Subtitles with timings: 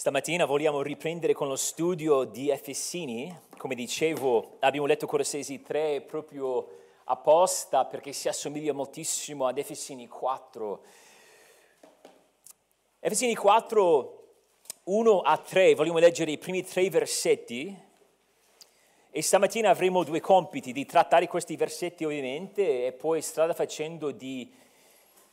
[0.00, 3.38] Stamattina vogliamo riprendere con lo studio di Efesini.
[3.58, 6.66] Come dicevo, abbiamo letto Colossesi 3 proprio
[7.04, 10.80] apposta perché si assomiglia moltissimo ad Efesini 4.
[12.98, 14.24] Efesini 4,
[14.84, 17.78] 1 a 3, vogliamo leggere i primi tre versetti
[19.10, 24.50] e stamattina avremo due compiti, di trattare questi versetti ovviamente e poi strada facendo di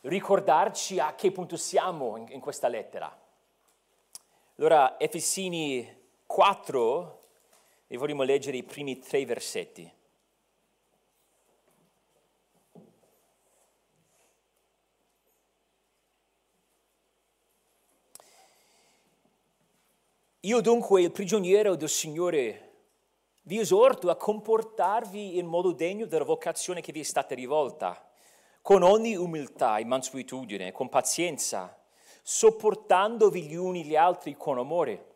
[0.02, 3.18] ricordarci a che punto siamo in, in questa lettera.
[4.60, 5.88] Allora, Efesini
[6.26, 7.28] 4,
[7.86, 9.88] e vorremmo leggere i primi tre versetti.
[20.40, 22.72] Io dunque, il prigioniero del Signore,
[23.42, 28.10] vi esorto a comportarvi in modo degno della vocazione che vi è stata rivolta,
[28.60, 31.77] con ogni umiltà e mansuetudine, con pazienza
[32.30, 35.06] sopportandovi gli uni gli altri con amore,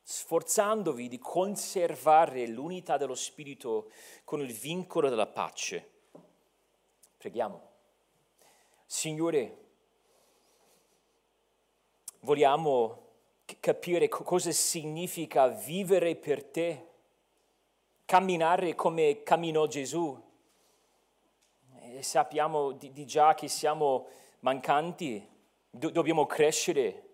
[0.00, 3.90] sforzandovi di conservare l'unità dello Spirito
[4.24, 5.90] con il vincolo della pace.
[7.18, 7.60] Preghiamo.
[8.86, 9.64] Signore,
[12.20, 13.08] vogliamo
[13.60, 16.86] capire cosa significa vivere per te,
[18.06, 20.18] camminare come camminò Gesù.
[21.82, 24.06] E sappiamo di, di già che siamo
[24.40, 25.38] mancanti,
[25.70, 27.08] Do- dobbiamo crescere.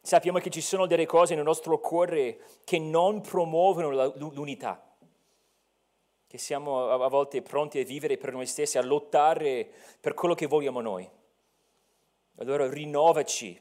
[0.00, 4.84] Sappiamo che ci sono delle cose nel nostro cuore che non promuovono la, l'unità,
[6.26, 9.70] che siamo a volte pronti a vivere per noi stessi, a lottare
[10.00, 11.08] per quello che vogliamo noi.
[12.36, 13.60] Allora rinnovaci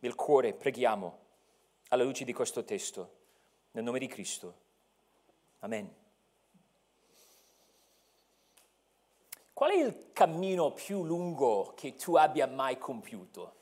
[0.00, 1.18] il cuore, preghiamo,
[1.88, 3.10] alla luce di questo testo,
[3.72, 4.54] nel nome di Cristo.
[5.60, 6.06] Amen.
[9.58, 13.54] Qual è il cammino più lungo che tu abbia mai compiuto?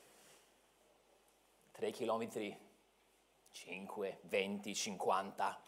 [1.71, 2.55] 3 chilometri?
[3.51, 5.61] 5, 20, 50?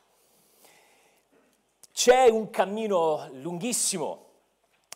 [1.92, 4.26] C'è un cammino lunghissimo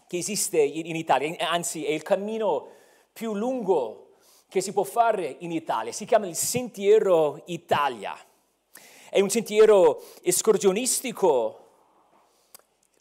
[0.06, 2.68] che esiste in Italia, anzi è il cammino
[3.12, 8.16] più lungo che si può fare in Italia, si chiama il Sentiero Italia.
[9.10, 11.63] È un sentiero escursionistico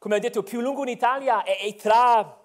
[0.03, 2.37] come ho detto, più lungo in Italia è, tra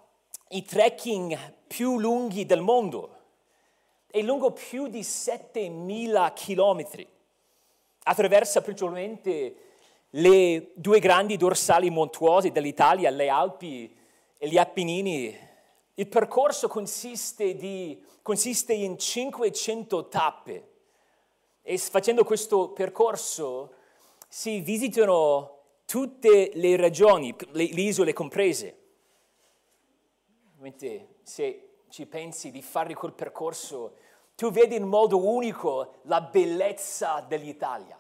[0.50, 3.16] i trekking più lunghi del mondo.
[4.06, 7.07] È lungo più di 7.000 chilometri.
[8.03, 9.56] Attraversa principalmente
[10.12, 13.91] le due grandi dorsali montuose dell'Italia, le Alpi
[14.38, 15.35] e gli Appennini.
[15.95, 20.68] Il percorso consiste, di, consiste in 500 tappe
[21.63, 23.74] e facendo questo percorso
[24.28, 25.56] si visitano
[25.88, 28.78] tutte le regioni, le, le isole comprese.
[30.50, 33.96] Ovviamente se ci pensi di fare quel percorso,
[34.36, 37.98] tu vedi in modo unico la bellezza dell'Italia.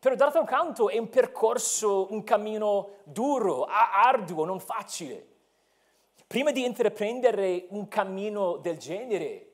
[0.00, 5.34] Però d'altro canto è un percorso, un cammino duro, arduo, non facile.
[6.26, 9.52] Prima di intraprendere un cammino del genere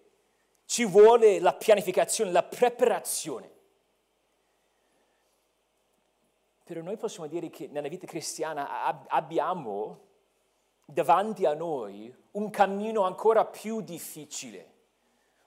[0.64, 3.51] ci vuole la pianificazione, la preparazione.
[6.72, 9.98] Però noi possiamo dire che nella vita cristiana abbiamo
[10.86, 14.72] davanti a noi un cammino ancora più difficile,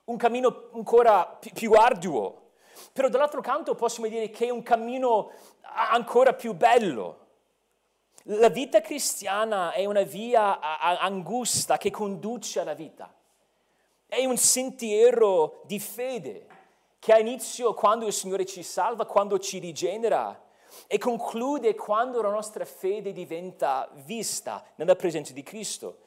[0.03, 2.51] un cammino ancora più arduo.
[2.93, 5.31] Però dall'altro canto possiamo dire che è un cammino
[5.61, 7.25] ancora più bello.
[8.25, 10.59] La vita cristiana è una via
[10.99, 13.11] angusta che conduce alla vita.
[14.05, 16.45] È un sentiero di fede
[16.99, 20.43] che ha inizio quando il Signore ci salva, quando ci rigenera
[20.87, 25.99] e conclude quando la nostra fede diventa vista nella presenza di Cristo.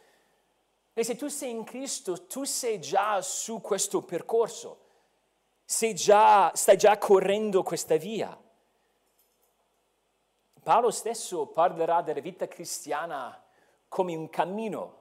[0.92, 4.86] E se tu sei in Cristo, tu sei già su questo percorso,
[5.94, 8.36] già, stai già correndo questa via.
[10.62, 13.42] Paolo stesso parlerà della vita cristiana
[13.88, 14.96] come un cammino,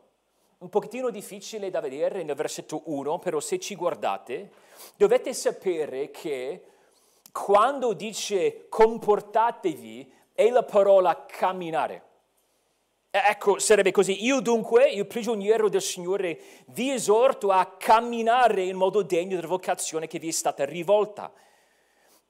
[0.59, 4.51] un pochettino difficile da vedere nel versetto 1, però se ci guardate
[4.95, 6.63] dovete sapere che
[7.31, 12.03] quando dice comportatevi è la parola camminare.
[13.09, 14.25] Ecco, sarebbe così.
[14.25, 20.07] Io dunque, il prigioniero del Signore, vi esorto a camminare in modo degno della vocazione
[20.07, 21.31] che vi è stata rivolta.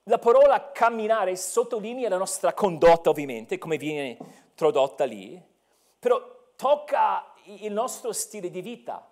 [0.04, 4.18] La parola camminare sottolinea la nostra condotta, ovviamente, come viene
[4.56, 5.42] tradotta lì,
[6.00, 6.22] però
[6.56, 9.06] tocca il nostro stile di vita,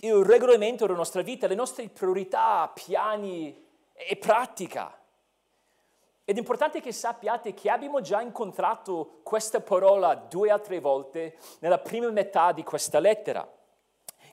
[0.00, 3.66] il regolamento della nostra vita, le nostre priorità, piani,
[4.06, 4.96] e pratica.
[6.24, 11.38] Ed è importante che sappiate che abbiamo già incontrato questa parola due o tre volte
[11.60, 13.50] nella prima metà di questa lettera.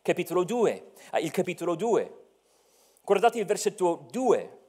[0.01, 2.23] Capitolo 2, ah, il capitolo 2.
[3.01, 4.59] Guardate il versetto 2.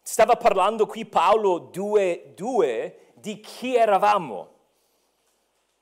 [0.00, 4.48] Stava parlando qui Paolo 2.2 di chi eravamo.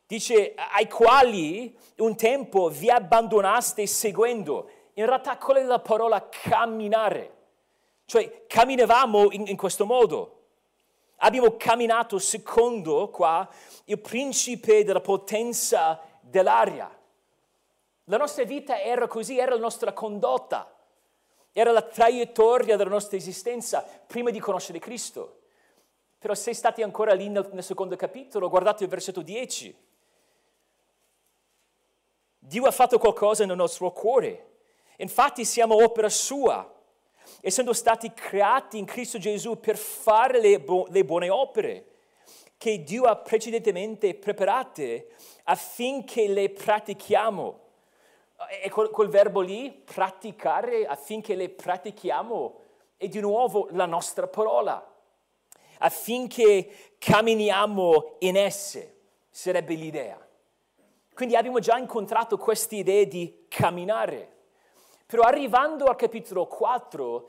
[0.07, 4.69] Dice, ai quali un tempo vi abbandonaste seguendo.
[4.95, 7.42] In realtà qual è la parola camminare?
[8.05, 10.39] Cioè camminavamo in, in questo modo.
[11.17, 13.49] Abbiamo camminato secondo qua
[13.85, 16.91] il principe della potenza dell'aria.
[18.07, 20.75] La nostra vita era così, era la nostra condotta,
[21.53, 25.43] era la traiettoria della nostra esistenza prima di conoscere Cristo.
[26.19, 29.77] Però se state ancora lì nel, nel secondo capitolo, guardate il versetto 10.
[32.39, 34.51] Dio ha fatto qualcosa nel nostro cuore.
[34.97, 36.72] Infatti siamo opera sua,
[37.45, 41.87] essendo stati creati in Cristo Gesù per fare le, bu- le buone opere
[42.57, 45.09] che Dio ha precedentemente preparate
[45.45, 47.61] affinché le pratichiamo.
[48.63, 52.61] E quel, quel verbo lì, praticare, affinché le pratichiamo,
[52.97, 54.87] è di nuovo la nostra parola
[55.83, 60.19] affinché camminiamo in esse, sarebbe l'idea.
[61.13, 64.31] Quindi abbiamo già incontrato questa idea di camminare.
[65.13, 67.29] Però arrivando al capitolo 4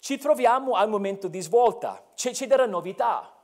[0.00, 3.34] ci troviamo al momento di svolta, c'è, c'è della novità.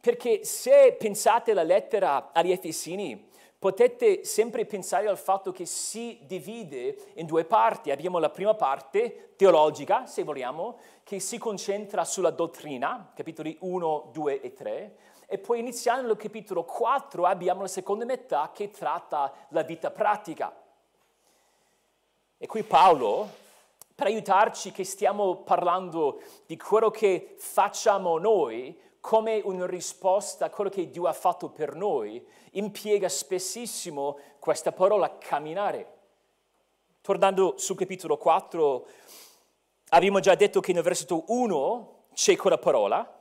[0.00, 6.96] Perché se pensate alla lettera agli Efesini, potete sempre pensare al fatto che si divide
[7.14, 7.92] in due parti.
[7.92, 14.40] Abbiamo la prima parte teologica, se vogliamo, che si concentra sulla dottrina, capitoli 1, 2
[14.40, 14.96] e 3,
[15.26, 20.61] e poi iniziando nel capitolo 4 abbiamo la seconda metà che tratta la vita pratica.
[22.42, 23.28] E qui Paolo,
[23.94, 30.68] per aiutarci che stiamo parlando di quello che facciamo noi, come una risposta a quello
[30.68, 32.20] che Dio ha fatto per noi,
[32.54, 35.86] impiega spessissimo questa parola camminare.
[37.00, 38.86] Tornando sul capitolo 4,
[39.90, 43.20] abbiamo già detto che nel versetto 1 c'è quella parola,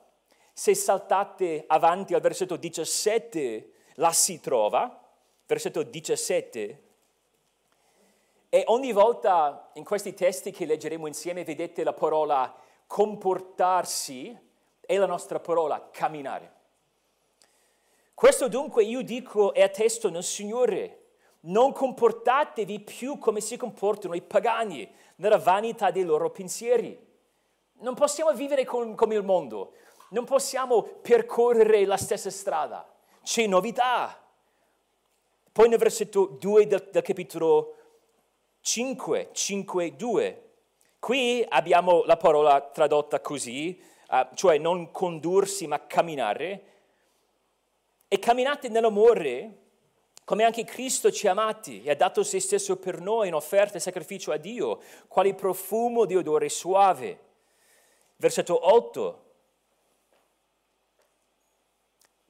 [0.51, 4.99] se saltate avanti al versetto 17 la si trova,
[5.45, 6.89] versetto 17,
[8.53, 12.53] e ogni volta in questi testi che leggeremo insieme vedete la parola
[12.85, 14.37] comportarsi,
[14.81, 16.53] è la nostra parola, camminare.
[18.13, 21.11] Questo dunque io dico e attesto nel Signore,
[21.43, 26.99] non comportatevi più come si comportano i pagani, nella vanità dei loro pensieri.
[27.75, 29.75] Non possiamo vivere come il mondo,
[30.09, 32.85] non possiamo percorrere la stessa strada,
[33.23, 34.21] c'è novità.
[35.53, 37.75] Poi nel versetto 2 del, del capitolo
[38.61, 40.49] 5, 5, 2,
[40.99, 46.65] qui abbiamo la parola tradotta così, uh, cioè non condursi ma camminare,
[48.07, 49.57] e camminate nell'amore
[50.23, 53.77] come anche Cristo ci ha amati e ha dato se stesso per noi in offerta
[53.77, 57.19] e sacrificio a Dio, quale profumo di odore suave.
[58.17, 59.25] Versetto 8.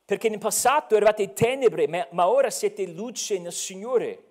[0.06, 4.24] Perché nel passato eravate tenebre, ma ora siete luce nel Signore.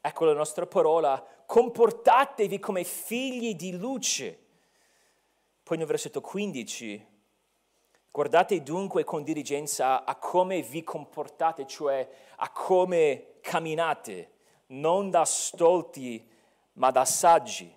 [0.00, 4.38] Ecco la nostra parola, comportatevi come figli di luce.
[5.62, 7.06] Poi nel versetto 15,
[8.10, 14.32] guardate dunque con diligenza a come vi comportate, cioè a come camminate,
[14.66, 16.28] non da stolti
[16.74, 17.74] ma da saggi.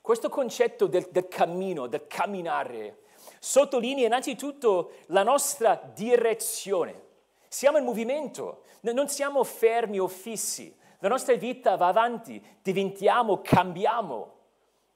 [0.00, 2.98] Questo concetto del, del cammino, del camminare,
[3.40, 7.04] sottolinea innanzitutto la nostra direzione.
[7.48, 14.34] Siamo in movimento, non siamo fermi o fissi, la nostra vita va avanti, diventiamo, cambiamo.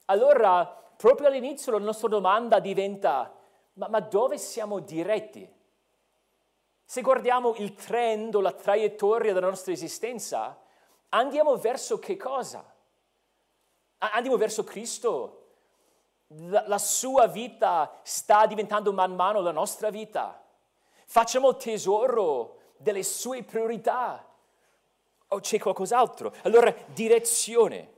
[0.07, 0.65] Allora
[0.97, 3.33] proprio all'inizio la nostra domanda diventa,
[3.75, 5.49] ma, ma dove siamo diretti?
[6.85, 10.59] Se guardiamo il trend o la traiettoria della nostra esistenza,
[11.11, 12.65] andiamo verso che cosa?
[13.99, 15.37] Andiamo verso Cristo.
[16.27, 20.43] La, la sua vita sta diventando man mano la nostra vita.
[21.07, 24.27] Facciamo tesoro delle sue priorità.
[25.33, 26.35] O c'è qualcos'altro?
[26.43, 27.89] Allora, direzione.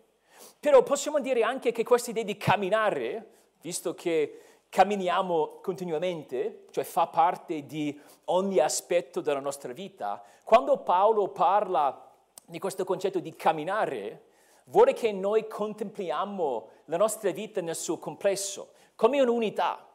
[0.61, 3.31] Però possiamo dire anche che questa idea di camminare,
[3.63, 11.29] visto che camminiamo continuamente, cioè fa parte di ogni aspetto della nostra vita, quando Paolo
[11.29, 12.11] parla
[12.45, 14.25] di questo concetto di camminare,
[14.65, 19.89] vuole che noi contempliamo la nostra vita nel suo complesso, come un'unità.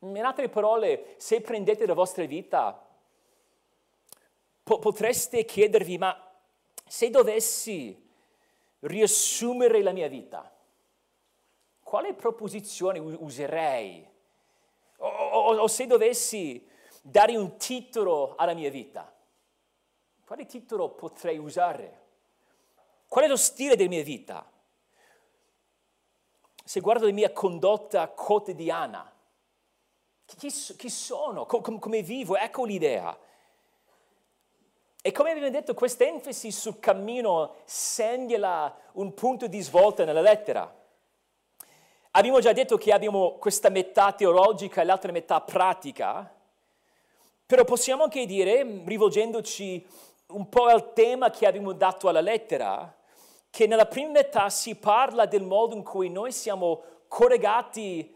[0.00, 2.86] In altre parole, se prendete la vostra vita,
[4.62, 6.29] po- potreste chiedervi, ma
[6.90, 8.08] se dovessi
[8.80, 10.52] riassumere la mia vita,
[11.82, 14.04] quale proposizione userei?
[14.96, 16.68] O, o, o, se dovessi
[17.00, 19.14] dare un titolo alla mia vita,
[20.24, 21.98] quale titolo potrei usare?
[23.06, 24.50] Qual è lo stile della mia vita?
[26.70, 29.12] se guardo la mia condotta quotidiana,
[30.24, 33.18] chi, chi sono, come, come vivo, ecco l'idea.
[35.02, 40.70] E come abbiamo detto, questa enfasi sul cammino segnala un punto di svolta nella lettera.
[42.10, 46.30] Abbiamo già detto che abbiamo questa metà teologica e l'altra metà pratica,
[47.46, 49.86] però possiamo anche dire, rivolgendoci
[50.28, 52.94] un po' al tema che abbiamo dato alla lettera,
[53.48, 58.14] che nella prima metà si parla del modo in cui noi siamo collegati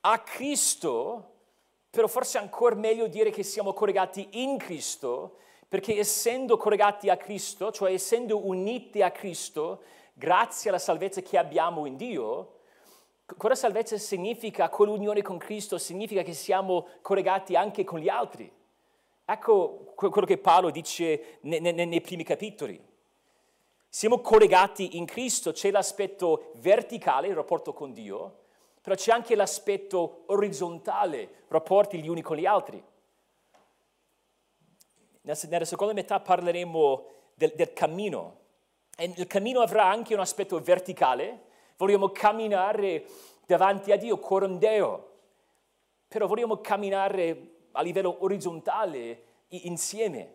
[0.00, 1.34] a Cristo,
[1.88, 5.36] però forse ancora meglio dire che siamo collegati in Cristo,
[5.70, 9.82] perché essendo collegati a Cristo, cioè essendo uniti a Cristo,
[10.14, 12.56] grazie alla salvezza che abbiamo in Dio,
[13.36, 18.50] quella salvezza significa, quell'unione con Cristo significa che siamo collegati anche con gli altri.
[19.24, 22.88] Ecco quello che Paolo dice nei, primi capitoli.
[23.88, 28.38] Siamo collegati in Cristo, c'è l'aspetto verticale, il rapporto con Dio,
[28.82, 32.82] però c'è anche l'aspetto orizzontale, rapporti gli uni con gli altri.
[35.22, 38.38] Nella seconda metà parleremo del, del cammino
[38.96, 41.44] e il cammino avrà anche un aspetto verticale,
[41.76, 43.06] vogliamo camminare
[43.46, 45.08] davanti a Dio, corondeo,
[46.06, 50.34] però vogliamo camminare a livello orizzontale insieme.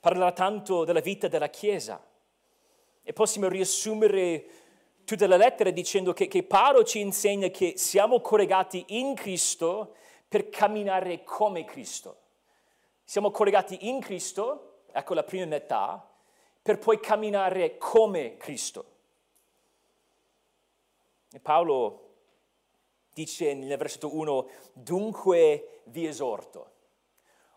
[0.00, 2.02] Parlerà tanto della vita della Chiesa.
[3.02, 4.46] E possiamo riassumere
[5.04, 9.94] tutta la lettera dicendo che, che Paolo ci insegna che siamo collegati in Cristo
[10.26, 12.16] per camminare come Cristo.
[13.08, 16.06] Siamo collegati in Cristo, ecco la prima metà,
[16.60, 18.84] per poi camminare come Cristo.
[21.32, 22.16] E Paolo
[23.14, 26.72] dice nel versetto 1, dunque vi esorto.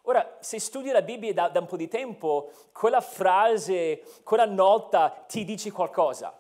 [0.04, 5.10] Ora, se studi la Bibbia da, da, un po' di tempo, quella frase, quella nota
[5.28, 6.34] ti dice qualcosa.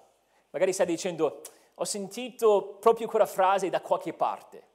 [0.51, 1.41] Magari stai dicendo,
[1.73, 4.69] ho sentito proprio quella frase da qualche parte.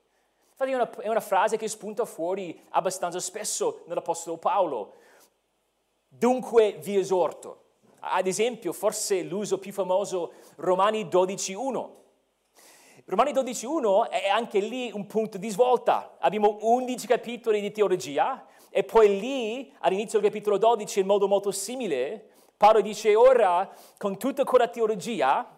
[0.58, 4.94] Infatti è una, è una frase che spunta fuori abbastanza spesso nell'Apostolo Paolo.
[6.08, 7.64] Dunque vi esorto.
[8.00, 11.90] Ad esempio, forse l'uso più famoso, Romani 12.1.
[13.04, 16.16] Romani 12.1 è anche lì un punto di svolta.
[16.20, 21.50] Abbiamo 11 capitoli di teologia e poi lì, all'inizio del capitolo 12, in modo molto
[21.50, 25.55] simile, Paolo dice ora, con tutta quella teologia,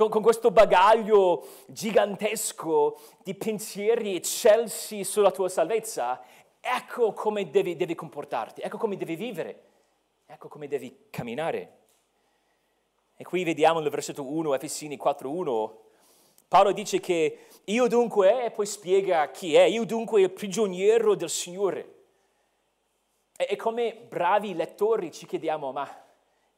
[0.00, 6.22] con, con, questo bagaglio gigantesco di pensieri eccelsi sulla tua salvezza,
[6.58, 9.62] ecco come devi, devi comportarti, ecco come devi vivere,
[10.24, 11.76] ecco come devi camminare.
[13.14, 15.70] E qui vediamo nel versetto 1, Efesini 4.1,
[16.48, 21.28] Paolo dice che io dunque, e poi spiega chi è, io dunque il prigioniero del
[21.28, 21.94] Signore.
[23.36, 25.86] E, come bravi lettori ci chiediamo, ma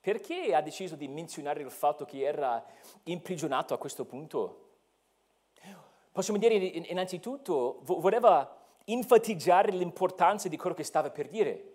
[0.02, 2.62] perché ha deciso di menzionare il fatto che era
[3.04, 4.70] imprigionato a questo punto?
[6.10, 11.70] Possiamo dire innanzitutto, voleva enfatizzare l'importanza di quello che stava per dire.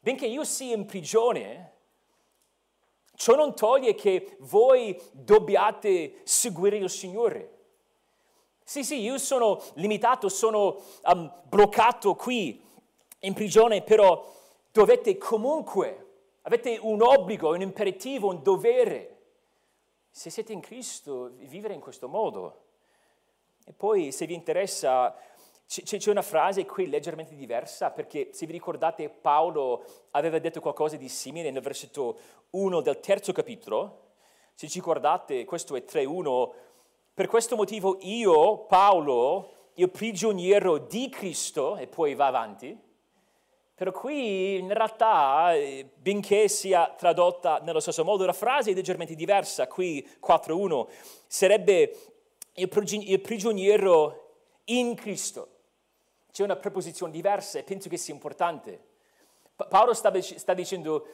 [0.00, 1.72] Benché io sia in prigione,
[3.14, 7.58] ciò non toglie che voi dobbiate seguire il Signore.
[8.64, 12.66] Sì, sì, io sono limitato, sono um, bloccato qui,
[13.20, 14.26] in prigione, però
[14.72, 16.09] dovete comunque,
[16.52, 19.18] avete un obbligo, un imperativo, un dovere.
[20.10, 22.64] Se siete in Cristo, vivere in questo modo.
[23.64, 25.14] E poi, se vi interessa,
[25.64, 31.08] c'è una frase qui leggermente diversa, perché se vi ricordate Paolo aveva detto qualcosa di
[31.08, 32.18] simile nel versetto
[32.50, 34.08] 1 del terzo capitolo.
[34.54, 36.50] Se ci ricordate, questo è 3.1.
[37.14, 42.76] Per questo motivo io, Paolo, il prigioniero di Cristo, e poi va avanti,
[43.80, 49.14] però qui in realtà, eh, benché sia tradotta nello stesso modo, la frase è leggermente
[49.14, 49.68] diversa.
[49.68, 50.86] Qui 4.1
[51.26, 51.96] sarebbe
[52.56, 54.34] il prigioniero
[54.64, 55.48] in Cristo.
[56.30, 58.84] C'è una preposizione diversa e penso che sia importante.
[59.56, 61.06] Paolo sta, sta dicendo,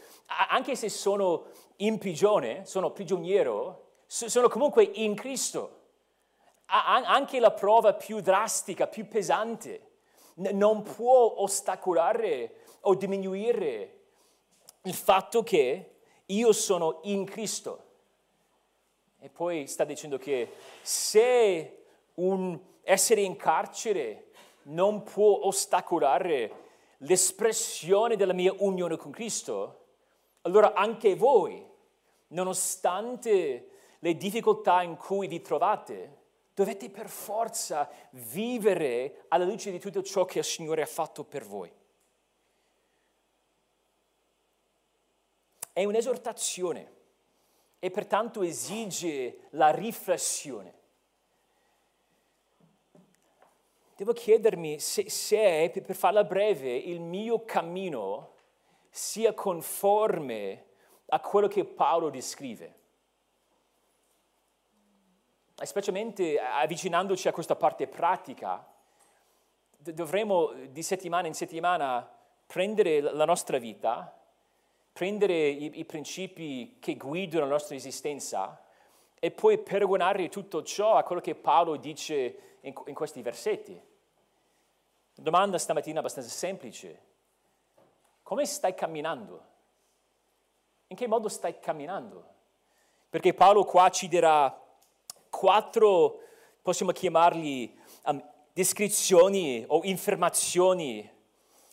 [0.48, 1.44] anche se sono
[1.76, 5.82] in prigione, sono prigioniero, sono comunque in Cristo.
[6.64, 9.85] Anche la prova più drastica, più pesante,
[10.36, 14.00] non può ostacolare o diminuire
[14.82, 17.84] il fatto che io sono in Cristo.
[19.18, 20.52] E poi sta dicendo che
[20.82, 24.30] se un essere in carcere
[24.62, 26.64] non può ostacolare
[26.98, 29.84] l'espressione della mia unione con Cristo,
[30.42, 31.64] allora anche voi,
[32.28, 36.15] nonostante le difficoltà in cui vi trovate,
[36.56, 41.44] dovete per forza vivere alla luce di tutto ciò che il Signore ha fatto per
[41.44, 41.70] voi.
[45.70, 46.94] È un'esortazione
[47.78, 50.72] e pertanto esige la riflessione.
[53.94, 58.32] Devo chiedermi se, se per farla breve, il mio cammino
[58.88, 60.64] sia conforme
[61.08, 62.84] a quello che Paolo descrive.
[65.64, 68.64] Specialmente avvicinandoci a questa parte pratica,
[69.78, 72.06] dovremo di settimana in settimana
[72.46, 74.14] prendere la nostra vita,
[74.92, 78.62] prendere i, i principi che guidano la nostra esistenza
[79.18, 83.80] e poi paragonare tutto ciò a quello che Paolo dice in, in questi versetti.
[85.14, 87.00] Domanda stamattina abbastanza semplice.
[88.22, 89.44] Come stai camminando?
[90.88, 92.34] In che modo stai camminando?
[93.08, 94.64] Perché Paolo qua ci darà
[95.36, 96.20] quattro,
[96.62, 98.24] possiamo chiamarli, um,
[98.54, 101.08] descrizioni o informazioni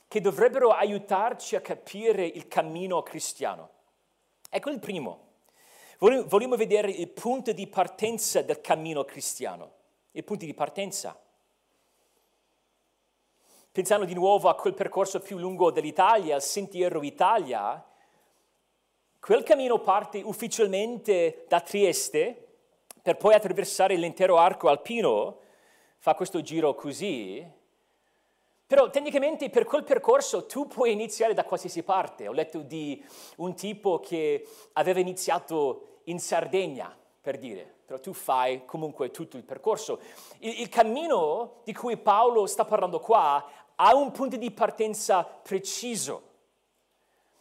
[0.09, 3.69] che dovrebbero aiutarci a capire il cammino cristiano.
[4.49, 5.31] Ecco il primo.
[5.97, 9.71] Vogliamo vedere il punto di partenza del cammino cristiano,
[10.11, 11.17] il punto di partenza.
[13.71, 17.83] Pensando di nuovo a quel percorso più lungo dell'Italia, il Sentiero Italia,
[19.21, 22.42] quel cammino parte ufficialmente da Trieste
[23.03, 25.39] per poi attraversare l'intero arco alpino,
[25.97, 27.45] fa questo giro così,
[28.65, 32.29] però tecnicamente per quel percorso tu puoi iniziare da qualsiasi parte.
[32.29, 33.03] Ho letto di
[33.35, 39.43] un tipo che aveva iniziato in Sardegna, per dire, però tu fai comunque tutto il
[39.43, 39.99] percorso.
[40.39, 43.45] Il, il cammino di cui Paolo sta parlando qua
[43.75, 46.31] ha un punto di partenza preciso.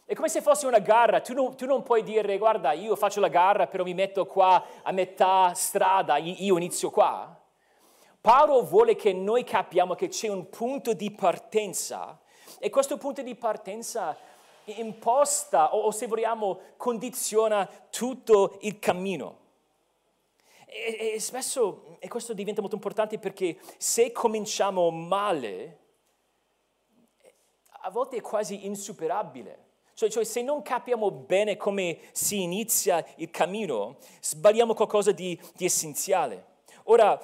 [0.05, 3.21] È come se fosse una gara, tu non, tu non, puoi dire guarda io faccio
[3.21, 7.39] la gara però mi metto qua a metà strada, io inizio qua.
[8.19, 12.19] Paolo vuole che noi capiamo che c'è un punto di partenza
[12.59, 14.15] e questo punto di partenza
[14.65, 19.39] imposta o, se vogliamo condiziona tutto il cammino.
[20.65, 25.79] E, e spesso, e questo diventa molto importante perché se cominciamo male,
[27.81, 29.71] a volte è quasi insuperabile.
[29.93, 35.65] Cioè, cioè, se non capiamo bene come si inizia il cammino, sbagliamo qualcosa di, di
[35.65, 36.51] essenziale.
[36.85, 37.21] Ora,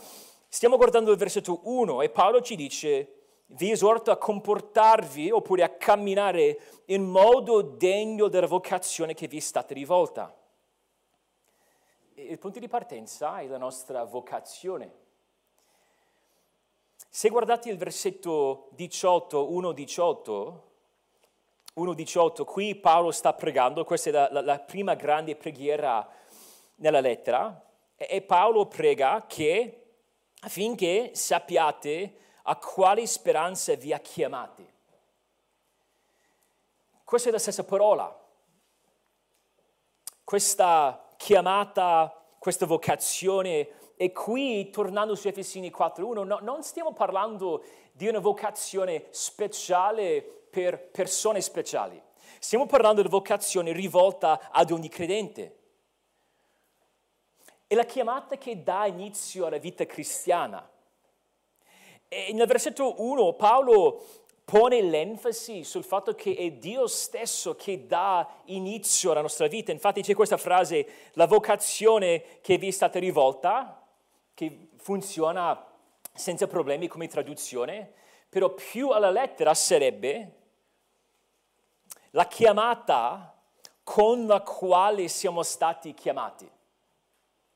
[0.52, 5.70] Stiamo guardando il versetto 1 e Paolo ci dice, vi esorto a comportarvi oppure a
[5.70, 10.36] camminare in modo degno della vocazione che vi è stata rivolta.
[12.16, 14.92] Il punto di partenza è la nostra vocazione.
[17.08, 20.60] Se guardate il versetto 18, 1-18,
[21.80, 26.08] 1-18, qui Paolo sta pregando, questa è la, la, la prima grande preghiera
[26.76, 27.64] nella lettera,
[27.96, 29.84] e, e Paolo prega che
[30.42, 32.14] affinché sappiate
[32.44, 34.68] a quale speranza vi ha chiamati.
[37.04, 38.16] Questa è la stessa parola.
[40.24, 48.08] Questa chiamata, questa vocazione e qui, tornando su Efesini 4.1, no, non stiamo parlando di
[48.08, 52.02] una vocazione speciale per persone speciali.
[52.40, 55.58] Stiamo parlando di vocazione rivolta ad ogni credente.
[57.68, 60.68] È la chiamata che dà inizio alla vita cristiana.
[62.08, 64.04] E nel versetto 1 Paolo
[64.44, 69.72] pone l'enfasi sul fatto che è Dio stesso che dà inizio alla nostra vita.
[69.72, 73.86] Infatti c'è questa frase, la vocazione che vi è stata rivolta,
[74.34, 75.68] che funziona
[76.12, 77.94] senza problemi come traduzione,
[78.28, 80.39] però più alla lettera sarebbe
[82.12, 83.36] la chiamata
[83.84, 86.50] con la quale siamo stati chiamati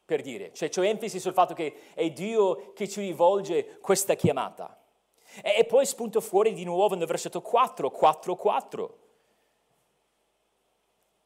[0.06, 4.78] per dire, cioè c'è enfasi sul fatto che è Dio che ci rivolge questa chiamata.
[5.42, 8.98] E, e poi spunto fuori di nuovo nel versetto 4, 4, 4.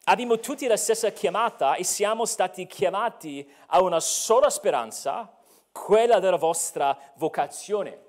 [0.04, 5.36] Abbiamo tutti la stessa chiamata e siamo stati chiamati a una sola speranza,
[5.70, 8.06] quella della vostra vocazione.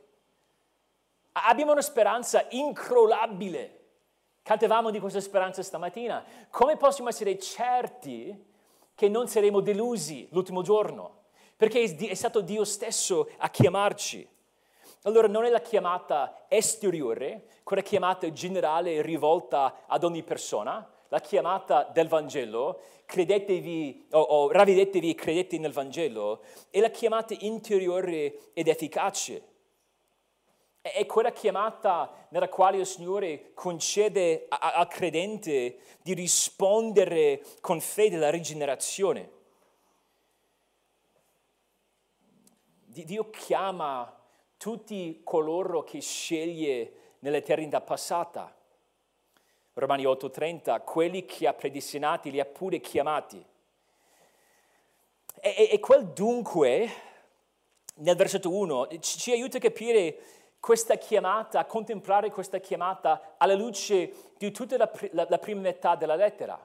[1.33, 3.78] Abbiamo una speranza incrollabile.
[4.49, 6.25] Cantavamo di questa speranza stamattina.
[6.49, 8.35] Come possiamo essere certi
[8.95, 14.27] che non saremo delusi l'ultimo giorno, perché è stato Dio stesso a chiamarci.
[15.03, 21.83] Allora non è la chiamata esteriore, quella chiamata generale rivolta ad ogni persona, la chiamata
[21.83, 28.67] del Vangelo, credetevi o, o ravvedetevi e credete nel Vangelo, è la chiamata interiore ed
[28.67, 29.48] efficace.
[30.91, 38.29] È quella chiamata nella quale il Signore concede al credente di rispondere con fede alla
[38.29, 39.37] rigenerazione.
[42.85, 44.13] Dio chiama
[44.57, 48.53] tutti coloro che sceglie nell'eternità passata.
[49.73, 53.43] Romani 8:30, quelli che ha predestinati li ha pure chiamati.
[55.41, 56.89] E, e, e quel dunque,
[57.95, 60.19] nel versetto 1, ci, ci aiuta a capire
[60.59, 66.15] questa chiamata, contemplare questa chiamata alla luce di tutta la, la, la prima metà della
[66.15, 66.59] lettera.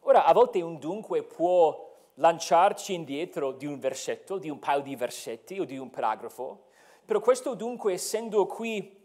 [0.00, 4.96] Ora, a volte un dunque può lanciarci indietro di un versetto, di un paio di
[4.96, 6.64] versetti o di un paragrafo,
[7.04, 8.96] però questo dunque, essendo qui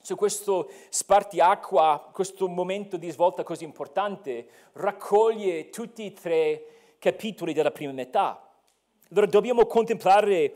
[0.00, 6.64] su questo spartiacqua, questo momento di svolta così importante, raccoglie tutti e tre
[6.98, 8.50] capitoli della prima metà.
[9.10, 10.54] Allora dobbiamo contemplare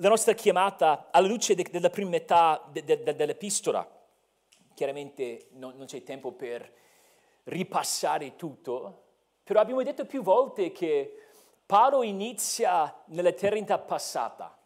[0.00, 3.86] la nostra chiamata alla luce de- della prima metà de- de- dell'epistola.
[4.74, 6.72] Chiaramente non, non c'è tempo per
[7.44, 9.04] ripassare tutto,
[9.42, 11.22] però abbiamo detto più volte che
[11.66, 14.56] Paolo inizia nell'eternità passata.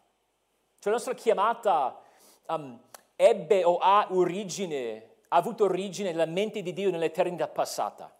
[0.79, 2.01] Cioè la nostra chiamata
[2.47, 2.79] um,
[3.15, 8.15] ebbe o ha origine, ha avuto origine nella mente di Dio nell'eternità passata.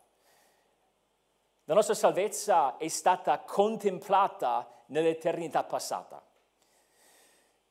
[1.66, 6.22] La nostra salvezza è stata contemplata nell'eternità passata.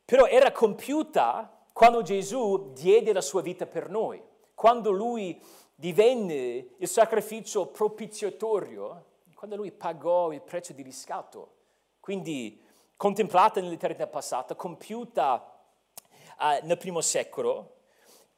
[0.05, 4.23] Però era compiuta quando Gesù diede la sua vita per noi,
[4.55, 5.41] quando lui
[5.75, 11.55] divenne il sacrificio propiziatorio, quando lui pagò il prezzo di riscatto.
[11.99, 12.63] Quindi
[12.97, 15.53] contemplata nell'eternità passata, compiuta
[16.39, 17.79] uh, nel primo secolo,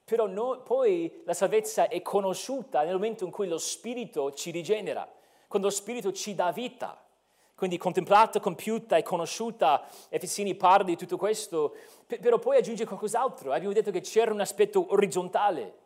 [0.04, 5.10] però no, poi la salvezza è conosciuta nel momento in cui lo Spirito ci rigenera,
[5.48, 7.03] quando lo Spirito ci dà vita.
[7.64, 11.74] Quindi contemplata, compiuta e conosciuta, Efesini parla di tutto questo,
[12.06, 13.52] però poi aggiunge qualcos'altro.
[13.52, 15.78] Abbiamo detto che c'era un aspetto orizzontale.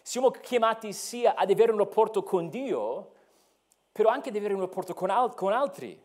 [0.00, 3.12] Siamo chiamati sia ad avere un rapporto con Dio,
[3.92, 6.02] però anche ad avere un rapporto con, al- con altri,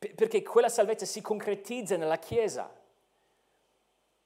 [0.00, 2.68] perché quella salvezza si concretizza nella Chiesa.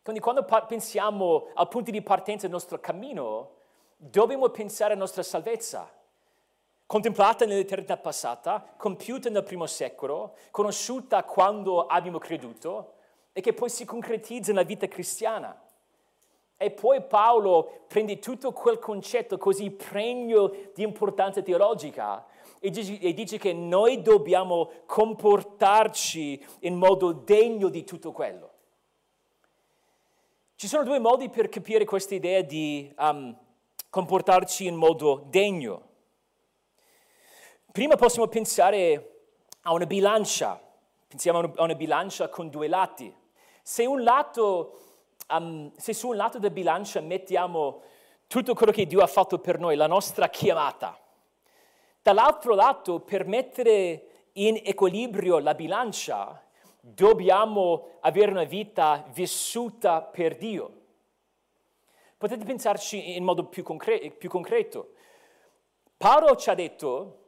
[0.03, 3.57] Quindi quando pensiamo al punto di partenza del nostro cammino,
[3.95, 5.93] dobbiamo pensare alla nostra salvezza,
[6.89, 12.95] contemplata nell'eternità passata, compiuta nel primo secolo, conosciuta quando abbiamo creduto
[13.35, 15.63] e che poi si concretizza nella vita cristiana.
[16.57, 22.25] E poi Paolo prende tutto quel concetto così pregno di importanza teologica
[22.59, 28.53] e dice, e dice che noi dobbiamo comportarci in modo degno di tutto quello.
[30.55, 33.37] Ci sono due modi per capire questa idea di um,
[33.91, 35.88] comportarci in modo degno.
[37.79, 39.29] Prima possiamo pensare
[39.61, 40.61] a una bilancia,
[41.07, 43.15] pensiamo a una bilancia con due lati.
[43.63, 44.81] Se, lato,
[45.29, 47.83] um, se su un lato della bilancia mettiamo
[48.27, 50.99] tutto quello che Dio ha fatto per noi, la nostra chiamata,
[52.03, 56.45] dall'altro lato per mettere in equilibrio la bilancia
[56.81, 60.73] dobbiamo avere una vita vissuta per Dio.
[62.17, 64.95] Potete pensarci in modo più, concre- più concreto.
[65.97, 67.27] Paolo ci ha detto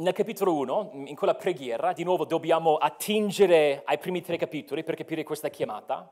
[0.00, 4.94] nel capitolo 1, in quella preghiera, di nuovo dobbiamo attingere ai primi tre capitoli per
[4.94, 6.10] capire questa chiamata.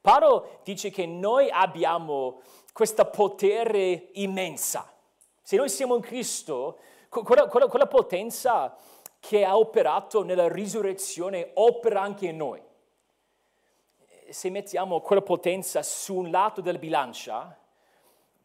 [0.00, 2.42] Paolo dice che noi abbiamo
[2.72, 4.92] questo potere immensa.
[5.42, 8.76] Se noi siamo in Cristo, quella, quella, quella potenza
[9.18, 12.62] che ha operato nella risurrezione opera anche in noi.
[14.28, 17.56] Se mettiamo quella potenza su un lato della bilancia,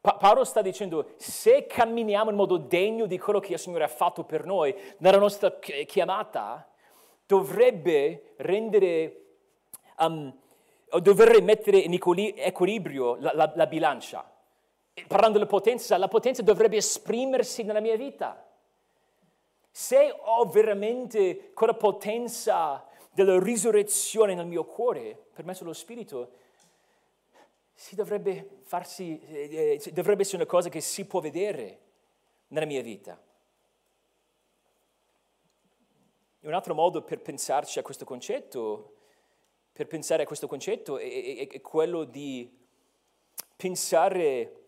[0.01, 3.89] pa- Paolo sta dicendo, se camminiamo in modo degno di quello che il Signore ha
[3.89, 6.67] fatto per noi, nella nostra chiamata,
[7.25, 9.21] dovrebbe rendere,
[9.99, 10.33] um,
[11.01, 14.29] dovrebbe mettere in equilibrio la, la, la bilancia.
[15.07, 18.43] Parlando della potenza, la potenza dovrebbe esprimersi nella mia vita
[19.71, 26.31] se ho veramente quella potenza della risurrezione nel mio cuore, per mezzo dello Spirito,
[27.79, 31.79] si dovrebbe, farsi, eh, eh, dovrebbe essere una cosa che si può vedere
[32.47, 33.17] nella mia vita.
[36.41, 38.95] Un altro modo per pensarci a questo concetto,
[39.71, 42.53] per pensare a questo concetto, è, è, è quello di
[43.55, 44.63] pensare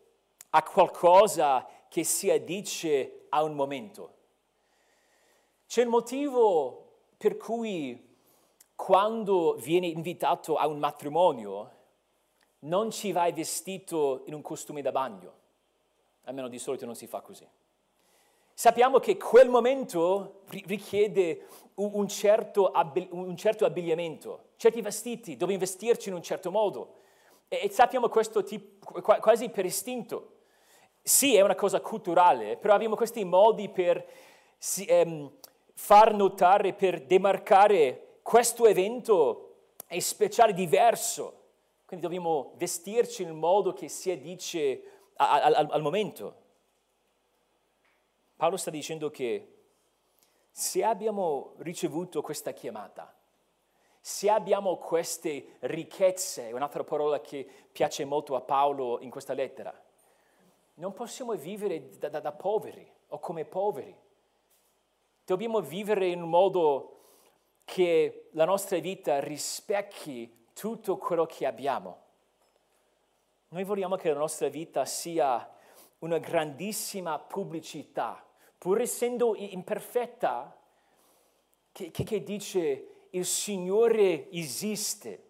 [0.52, 4.16] a qualcosa che si addice a un momento.
[5.68, 8.16] C'è il motivo per cui
[8.74, 11.80] quando vieni invitato a un matrimonio
[12.62, 15.34] non ci vai vestito in un costume da bagno,
[16.24, 17.48] almeno di solito non si fa così.
[18.54, 22.72] Sappiamo che quel momento richiede un certo,
[23.10, 26.96] un certo abbigliamento, certi vestiti, dobbiamo vestirci in un certo modo
[27.48, 30.36] e sappiamo questo tipo, quasi per istinto.
[31.02, 34.06] Sì, è una cosa culturale, però abbiamo questi modi per
[34.86, 35.32] ehm,
[35.74, 39.56] far notare, per demarcare questo evento
[39.88, 41.41] è speciale, diverso.
[41.92, 46.36] Quindi dobbiamo vestirci in modo che si addice al, al, al momento.
[48.38, 49.56] Paolo sta dicendo che
[50.50, 53.14] se abbiamo ricevuto questa chiamata,
[54.00, 59.78] se abbiamo queste ricchezze, è un'altra parola che piace molto a Paolo in questa lettera,
[60.76, 63.94] non possiamo vivere da, da, da poveri o come poveri.
[65.26, 67.00] Dobbiamo vivere in un modo
[67.66, 72.00] che la nostra vita rispecchi tutto quello che abbiamo.
[73.50, 75.50] Noi vogliamo che la nostra vita sia
[76.00, 78.26] una grandissima pubblicità,
[78.58, 80.58] pur essendo imperfetta,
[81.72, 85.30] che, che, che dice il Signore esiste.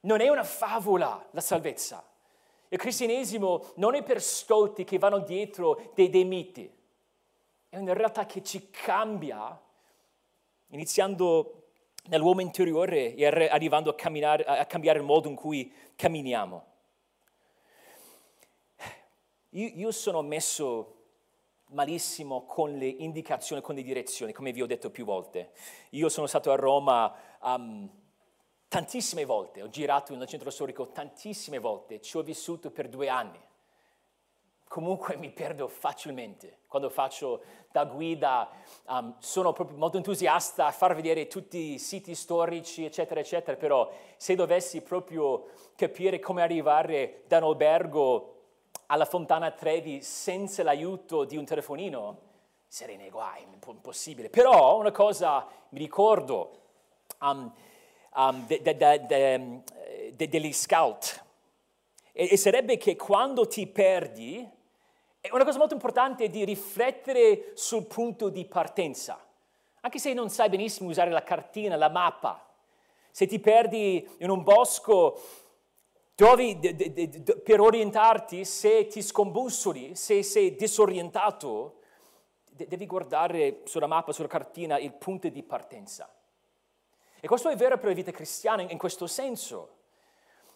[0.00, 2.04] Non è una favola la salvezza.
[2.68, 6.70] Il cristianesimo non è per stolti che vanno dietro dei, dei miti,
[7.70, 9.60] è una realtà che ci cambia,
[10.68, 11.67] iniziando
[12.08, 16.64] nell'uomo interiore e arrivando a, a cambiare il modo in cui camminiamo.
[19.50, 20.94] Io, io sono messo
[21.70, 25.52] malissimo con le indicazioni, con le direzioni, come vi ho detto più volte.
[25.90, 27.88] Io sono stato a Roma um,
[28.68, 33.40] tantissime volte, ho girato nel centro storico tantissime volte, ci ho vissuto per due anni.
[34.78, 36.58] Comunque mi perdo facilmente.
[36.68, 38.48] Quando faccio da guida
[38.86, 43.90] um, sono proprio molto entusiasta a far vedere tutti i siti storici, eccetera, eccetera, però
[44.16, 48.34] se dovessi proprio capire come arrivare da un albergo
[48.86, 52.18] alla Fontana Trevi senza l'aiuto di un telefonino,
[52.68, 54.30] sarei nei guai, impossibile.
[54.30, 56.50] Però una cosa mi ricordo
[57.20, 57.52] um,
[58.14, 59.62] um, de, de,
[60.14, 61.24] de, degli scout,
[62.12, 64.56] e, e sarebbe che quando ti perdi,
[65.32, 69.24] una cosa molto importante è di riflettere sul punto di partenza.
[69.80, 72.46] Anche se non sai benissimo usare la cartina, la mappa,
[73.10, 75.20] se ti perdi in un bosco,
[76.18, 81.78] Trovi de, de, de, per orientarti, se ti scombussoli, se sei disorientato,
[82.42, 86.12] devi guardare sulla mappa, sulla cartina, il punto di partenza.
[87.20, 89.76] E questo è vero per la vita cristiana in questo senso.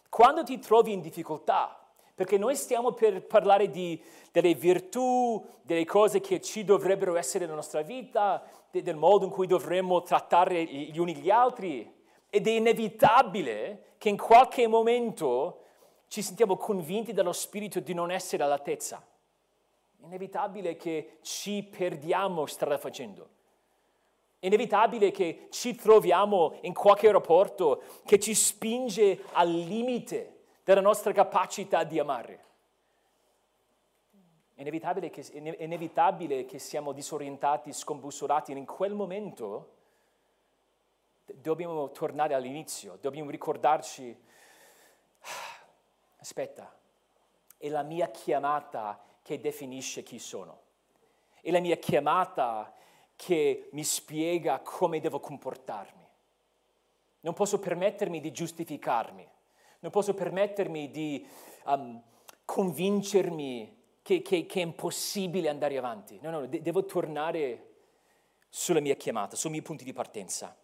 [0.09, 1.82] Quando ti trovi in difficoltà,
[2.15, 7.57] perché noi stiamo per parlare di, delle virtù, delle cose che ci dovrebbero essere nella
[7.57, 11.91] nostra vita, del modo in cui dovremmo trattare gli uni gli altri,
[12.29, 15.59] ed è inevitabile che in qualche momento
[16.07, 19.03] ci sentiamo convinti dallo Spirito di non essere all'altezza.
[20.01, 23.29] È inevitabile che ci perdiamo strada facendo.
[24.37, 30.32] È inevitabile che ci troviamo in qualche aeroporto che ci spinge al limite
[30.63, 32.45] della nostra capacità di amare.
[34.55, 39.71] È inevitabile che, è inevitabile che siamo disorientati, scombussolati in quel momento
[41.25, 44.15] dobbiamo tornare all'inizio, dobbiamo ricordarci,
[46.17, 46.73] aspetta,
[47.57, 50.61] è la mia chiamata che definisce chi sono,
[51.41, 52.73] è la mia chiamata
[53.15, 56.01] che mi spiega come devo comportarmi.
[57.21, 59.27] Non posso permettermi di giustificarmi,
[59.83, 61.27] non posso permettermi di
[61.65, 62.01] um,
[62.45, 66.19] convincermi che, che, che, è impossibile andare avanti.
[66.21, 67.71] No, no, de- devo tornare
[68.47, 70.55] sulla mia chiamata, sui miei punti di partenza.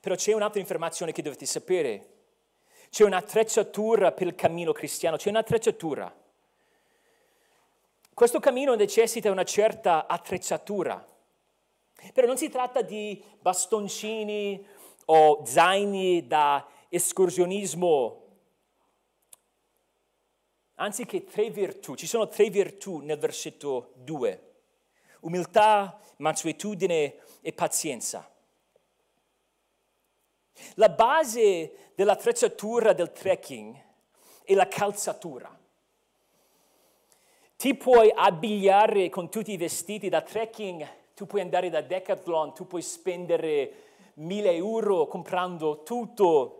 [0.00, 2.14] Però c'è un'altra informazione che dovete sapere.
[2.90, 6.12] C'è un'attrezzatura per il cammino cristiano, c'è un'attrezzatura.
[8.12, 11.06] Questo cammino necessita una certa attrezzatura.
[12.12, 14.66] Però non si tratta di bastoncini
[15.04, 18.26] o zaini da escursionismo,
[20.74, 21.94] anziché tre virtù.
[21.94, 24.48] Ci sono tre virtù nel versetto 2.
[25.20, 28.28] Umiltà, mansuetudine e pazienza.
[30.74, 33.82] La base dell'attrezzatura del trekking
[34.42, 35.56] è la calzatura.
[37.56, 42.66] Ti puoi abbigliare con tutti i vestiti da trekking, tu puoi andare da Decathlon, tu
[42.66, 46.59] puoi spendere mille euro comprando tutto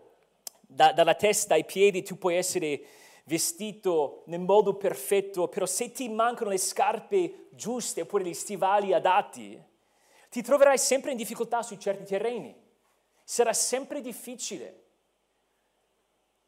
[0.71, 2.81] da, dalla testa ai piedi, tu puoi essere
[3.25, 9.61] vestito nel modo perfetto, però se ti mancano le scarpe giuste oppure gli stivali adatti,
[10.29, 12.61] ti troverai sempre in difficoltà su certi terreni
[13.23, 14.79] sarà sempre difficile.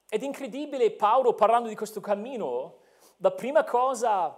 [0.09, 2.79] Ed è incredibile Paolo parlando di questo cammino,
[3.17, 4.37] la prima cosa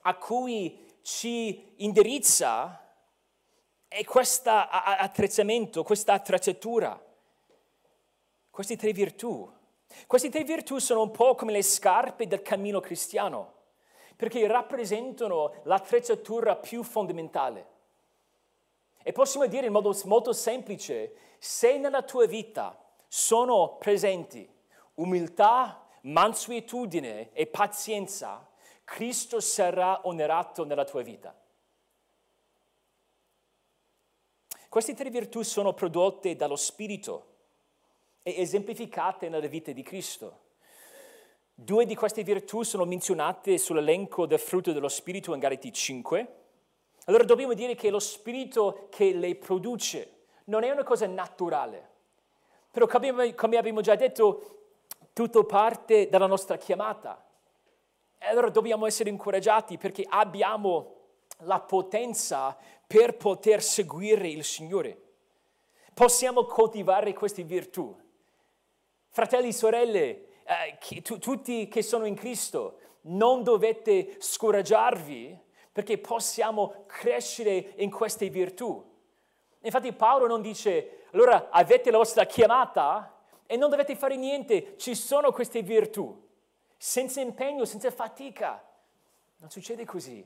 [0.00, 2.84] a cui ci indirizza
[3.86, 7.00] è questo attrezzamento, questa attrezzatura,
[8.58, 9.48] queste tre virtù.
[10.08, 13.52] Queste tre virtù sono un po' come le scarpe del cammino cristiano,
[14.16, 17.66] perché rappresentano l'attrezzatura più fondamentale.
[19.00, 24.52] E possiamo dire in modo molto semplice, se nella tua vita sono presenti
[24.94, 28.44] umiltà, mansuetudine e pazienza,
[28.82, 31.32] Cristo sarà onerato nella tua vita.
[34.68, 37.36] Queste tre virtù sono prodotte dallo Spirito
[38.28, 40.40] e esemplificate nella vita di Cristo.
[41.54, 46.34] Due di queste virtù sono menzionate sull'elenco del frutto dello Spirito in Galati 5.
[47.06, 51.88] Allora dobbiamo dire che lo Spirito che le produce non è una cosa naturale.
[52.70, 54.58] Però come abbiamo già detto,
[55.14, 57.24] tutto parte dalla nostra chiamata.
[58.18, 60.96] Allora dobbiamo essere incoraggiati perché abbiamo
[61.42, 65.00] la potenza per poter seguire il Signore.
[65.94, 67.96] Possiamo coltivare queste virtù.
[69.10, 76.84] Fratelli e sorelle, eh, tu, tutti che sono in Cristo, non dovete scoraggiarvi perché possiamo
[76.86, 78.84] crescere in queste virtù.
[79.60, 84.94] Infatti Paolo non dice, allora avete la vostra chiamata e non dovete fare niente, ci
[84.94, 86.26] sono queste virtù,
[86.76, 88.62] senza impegno, senza fatica.
[89.38, 90.24] Non succede così.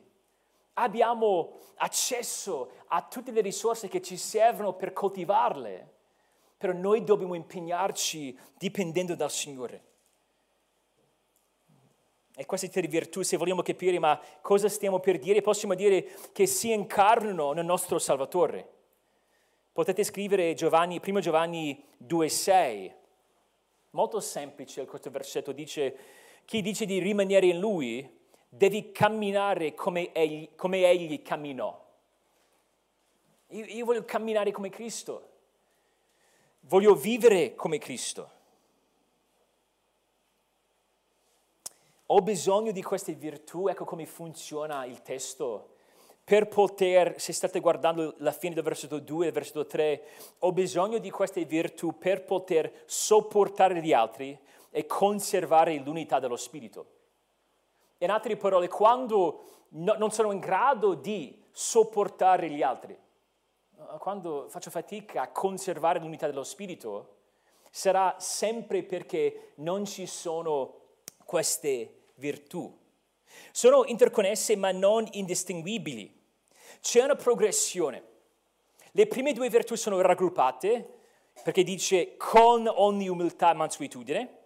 [0.74, 5.91] Abbiamo accesso a tutte le risorse che ci servono per coltivarle,
[6.62, 9.82] però noi dobbiamo impegnarci dipendendo dal Signore.
[12.36, 16.46] E queste tre virtù, se vogliamo capire ma cosa stiamo per dire, possiamo dire che
[16.46, 18.68] si incarnano nel nostro Salvatore.
[19.72, 22.92] Potete scrivere Giovanni, 1 Giovanni 2,6.
[23.90, 25.96] Molto semplice questo versetto, dice,
[26.44, 28.08] chi dice di rimanere in Lui
[28.48, 31.76] devi camminare come Egli, come egli camminò.
[33.48, 35.31] Io, io voglio camminare come Cristo,
[36.62, 38.40] voglio vivere come Cristo.
[42.14, 45.70] ho bisogno di queste virtù, ecco come funziona il testo,
[46.22, 50.02] per poter, se state guardando la fine del versetto 2 e del versetto 3,
[50.40, 54.38] ho bisogno di queste virtù per poter sopportare gli altri
[54.70, 56.86] e conservare l'unità dello Spirito.
[57.98, 62.96] In altre parole, quando no, non sono in grado di sopportare gli altri,
[63.98, 67.16] quando faccio fatica a conservare l'unità dello Spirito,
[67.70, 70.80] sarà sempre perché non ci sono
[71.24, 72.78] queste virtù.
[73.50, 76.20] Sono interconnesse ma non indistinguibili.
[76.80, 78.10] C'è una progressione.
[78.92, 81.00] Le prime due virtù sono raggruppate
[81.42, 84.38] perché dice con ogni umiltà e mansuetudine.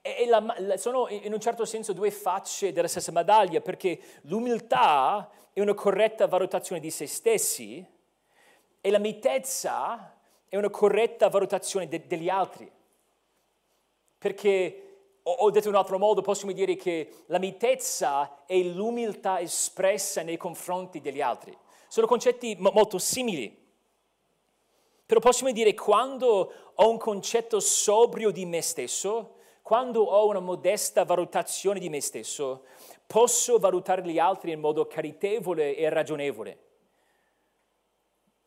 [0.00, 5.30] E la, la, sono in un certo senso due facce della stessa medaglia perché l'umiltà
[5.52, 7.84] è una corretta valutazione di se stessi
[8.80, 12.70] e la mitezza è una corretta valutazione de, degli altri.
[14.18, 14.88] Perché
[15.36, 20.38] o detto in un altro modo, possiamo dire che la mitezza è l'umiltà espressa nei
[20.38, 21.56] confronti degli altri.
[21.88, 23.66] Sono concetti mo- molto simili.
[25.04, 31.04] Però possiamo dire quando ho un concetto sobrio di me stesso, quando ho una modesta
[31.04, 32.64] valutazione di me stesso,
[33.06, 36.58] posso valutare gli altri in modo caritevole e ragionevole.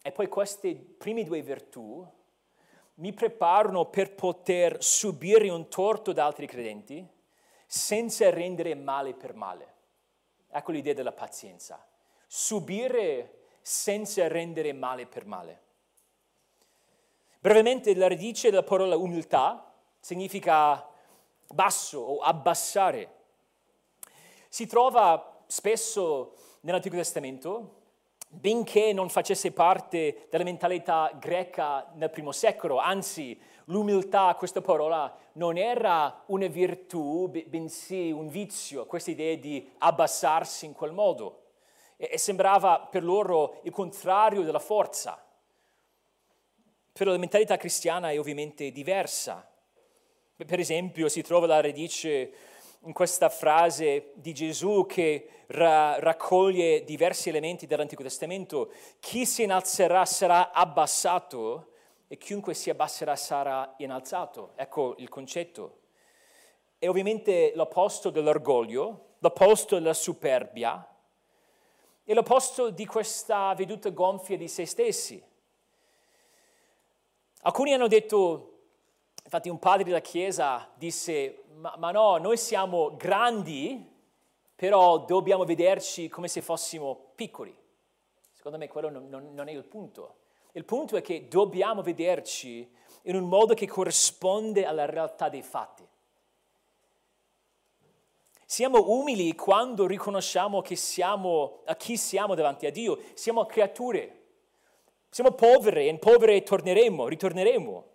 [0.02, 2.06] E poi queste prime due virtù
[2.96, 7.08] mi preparano per poter subire un torto da altri credenti
[7.66, 9.74] senza rendere male per male.
[10.50, 11.86] Ecco l'idea della pazienza.
[12.28, 15.62] Subire senza rendere male per male.
[17.40, 20.88] Brevemente, la radice della parola umiltà significa
[21.48, 23.20] basso o abbassare.
[24.48, 27.81] Si trova spesso nell'Antico Testamento
[28.34, 35.58] benché non facesse parte della mentalità greca nel primo secolo, anzi l'umiltà, questa parola, non
[35.58, 41.40] era una virtù, bensì un vizio, questa idea di abbassarsi in quel modo.
[41.98, 45.22] E, sembrava per loro il contrario della forza.
[46.94, 49.46] Però la mentalità cristiana è ovviamente diversa.
[50.36, 52.34] Per esempio si trova la radice
[52.84, 60.06] in questa frase di Gesù che ra- raccoglie diversi elementi dell'Antico Testamento, chi si innalzerà
[60.06, 61.74] sarà abbassato
[62.08, 64.54] e chiunque si abbasserà sarà innalzato.
[64.56, 65.80] Ecco il concetto.
[66.80, 70.86] E ovviamente l'opposto dell'orgoglio, l'opposto della superbia
[72.04, 75.24] e l'opposto di questa veduta gonfia di se stessi.
[77.44, 78.51] Alcuni hanno detto,
[79.32, 83.90] infatti un padre della Chiesa disse, ma, ma no, noi siamo grandi,
[84.54, 87.58] però dobbiamo vederci come se fossimo piccoli.
[88.34, 90.16] Secondo me quello non, non, non è il punto.
[90.52, 92.70] Il punto è che dobbiamo vederci
[93.04, 95.88] in un modo che corrisponde alla realtà dei fatti.
[98.46, 103.00] Siamo umili quando riconosciamo che siamo, a chi siamo davanti a Dio.
[103.14, 104.24] Siamo creature.
[105.10, 107.91] Siamo povere e in povere torneremo, ritorneremo.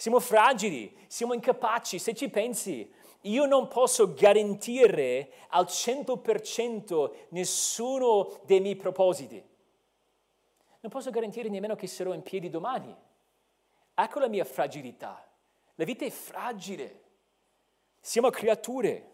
[0.00, 1.98] Siamo fragili, siamo incapaci.
[1.98, 2.90] Se ci pensi,
[3.20, 9.36] io non posso garantire al 100% nessuno dei miei propositi.
[10.80, 12.96] non posso garantire nemmeno che sarò in piedi domani.
[13.92, 15.22] Ecco la mia fragilità.
[15.74, 17.02] La vita è fragile.
[18.00, 19.10] Siamo creature.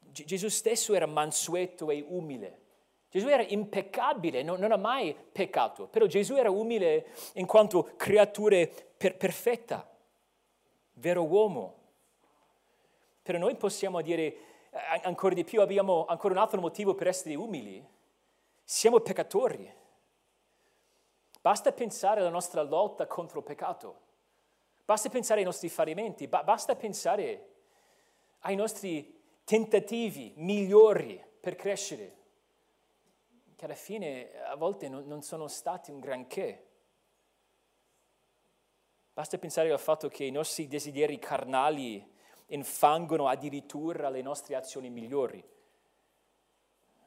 [0.00, 2.62] Gesù stesso era mansueto e umile.
[3.14, 8.66] Gesù era impeccabile, non, non, ha mai peccato, però Gesù era umile in quanto creatura
[8.96, 9.88] per, perfetta,
[10.94, 11.76] vero uomo.
[13.22, 14.36] Però noi possiamo dire
[15.04, 17.86] ancora di più, abbiamo ancora un altro motivo per essere umili.
[18.64, 19.72] Siamo peccatori.
[21.40, 24.00] Basta pensare alla nostra lotta contro il peccato.
[24.84, 26.26] Basta pensare ai nostri fallimenti.
[26.26, 27.48] basta pensare
[28.40, 32.22] ai nostri tentativi migliori per crescere
[33.64, 36.66] che alla fine a volte non, non sono stati un granché.
[39.14, 42.12] Basta pensare al fatto che i nostri desideri carnali
[42.48, 45.42] infangono addirittura le nostre azioni migliori.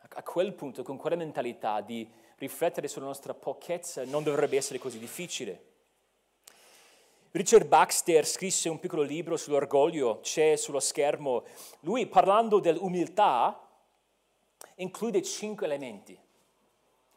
[0.10, 4.98] A quel punto, con quella mentalità di riflettere sulla nostra pochezza, non dovrebbe essere così
[4.98, 5.66] difficile.
[7.32, 11.44] Richard Baxter scrisse un piccolo libro sull'orgoglio, c'è sullo schermo.
[11.82, 13.62] Lui, parlando dell'umiltà,
[14.76, 16.26] include cinque elementi.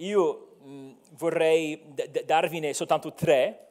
[0.01, 3.69] Io mh, vorrei d- darvene soltanto tre,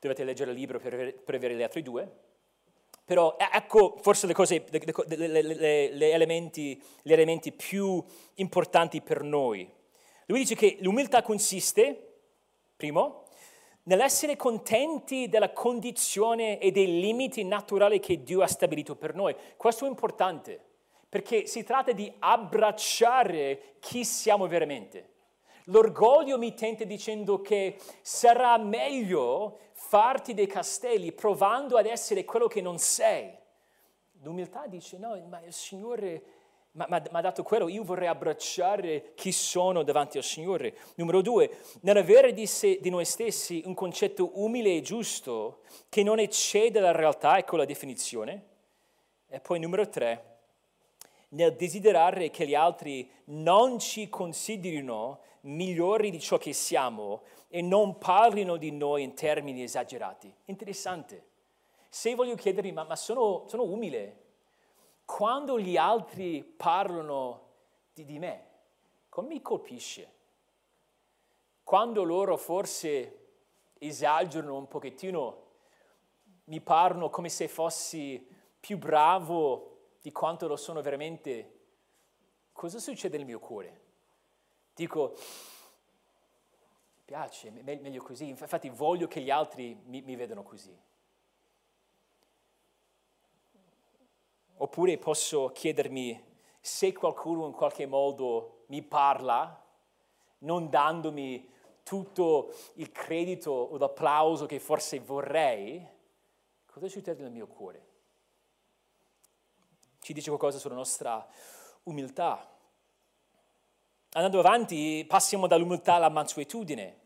[0.00, 2.08] dovete leggere il libro per, per avere gli altri due,
[3.04, 8.02] però ecco forse le, cose, le, le, le elementi, gli elementi più
[8.34, 9.68] importanti per noi.
[10.26, 12.14] Lui dice che l'umiltà consiste,
[12.76, 13.24] primo,
[13.84, 19.34] nell'essere contenti della condizione e dei limiti naturali che Dio ha stabilito per noi.
[19.56, 20.60] Questo è importante,
[21.08, 25.08] perché si tratta di abbracciare chi siamo veramente.
[25.64, 32.60] L'orgoglio mi tenta dicendo che sarà meglio farti dei castelli provando ad essere quello che
[32.60, 33.36] non sei.
[34.22, 36.22] L'umiltà dice no, ma il Signore
[36.72, 40.76] mi ha dato quello, io vorrei abbracciare chi sono davanti al Signore.
[40.94, 41.50] Numero due,
[41.80, 46.92] nell'avere di, se, di noi stessi un concetto umile e giusto che non eccede la
[46.92, 48.46] realtà, ecco la definizione.
[49.26, 50.38] E poi numero tre,
[51.30, 57.98] nel desiderare che gli altri non ci considerino migliori di ciò che siamo e non
[57.98, 60.32] parlino di noi in termini esagerati.
[60.46, 61.28] Interessante.
[61.88, 64.18] Se voglio chiedermi, ma, ma sono, sono, umile,
[65.04, 67.48] quando gli altri parlano
[67.92, 68.48] di, di me,
[69.08, 70.18] come mi colpisce?
[71.64, 73.16] Quando loro forse
[73.78, 75.48] esagerano un pochettino,
[76.44, 78.24] mi parlano come se fossi
[78.58, 79.70] più bravo
[80.00, 81.58] di quanto lo sono veramente,
[82.52, 83.79] cosa succede nel mio cuore?
[84.74, 85.16] Dico,
[87.04, 90.76] piace, meglio così, infatti voglio che gli altri mi, mi vedano così.
[94.56, 96.28] Oppure posso chiedermi
[96.60, 99.60] se qualcuno in qualche modo mi parla,
[100.38, 101.48] non dandomi
[101.82, 105.84] tutto il credito o l'applauso che forse vorrei,
[106.66, 107.88] cosa succede nel mio cuore?
[109.98, 111.26] Ci dice qualcosa sulla nostra
[111.84, 112.58] umiltà.
[114.12, 116.98] Andando avanti, passiamo dall'umiltà alla mansuetudine.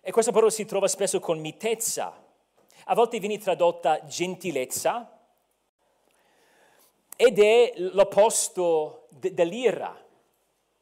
[0.00, 2.20] E questa parola si trova spesso con mitezza.
[2.86, 5.20] A volte viene tradotta gentilezza
[7.14, 9.96] ed è l'opposto dell'ira.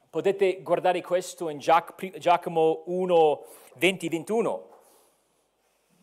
[0.09, 3.45] Potete guardare questo in Giacomo 1,
[3.75, 4.69] 20, 21.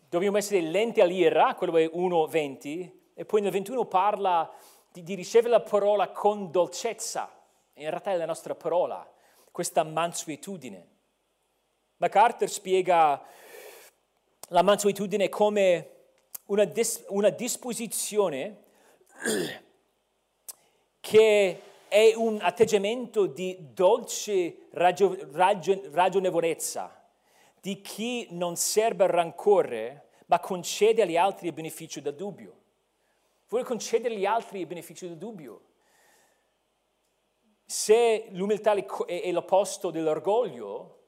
[0.08, 4.48] Dobbiamo essere lenti all'ira, quello è 1, 20, e poi nel 21 parla
[4.92, 7.38] di, di ricevere la parola con dolcezza
[7.80, 9.08] in realtà è la nostra parola,
[9.50, 10.88] questa mansuetudine.
[11.96, 13.22] MacArthur spiega
[14.48, 15.90] la mansuetudine come
[16.46, 18.64] una, dis- una disposizione
[21.00, 26.94] che è un atteggiamento di dolce ragio- ragion- ragionevolezza,
[27.60, 32.58] di chi non serba rancore, ma concede agli altri il beneficio del dubbio.
[33.48, 35.62] Vuole concedere agli altri il beneficio del dubbio.
[37.70, 38.74] Se l'umiltà
[39.06, 40.98] è l'opposto dell'orgoglio,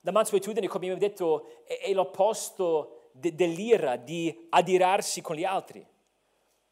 [0.00, 5.86] la mansuetudine, come abbiamo detto, è l'opposto dell'ira, di adirarsi con gli altri.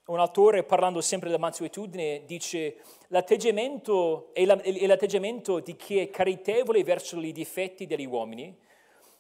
[0.07, 2.79] Un autore, parlando sempre della mansuetudine, dice
[3.11, 8.53] l'atteggiamento è l'atteggiamento di chi è caritevole verso i difetti degli uomini,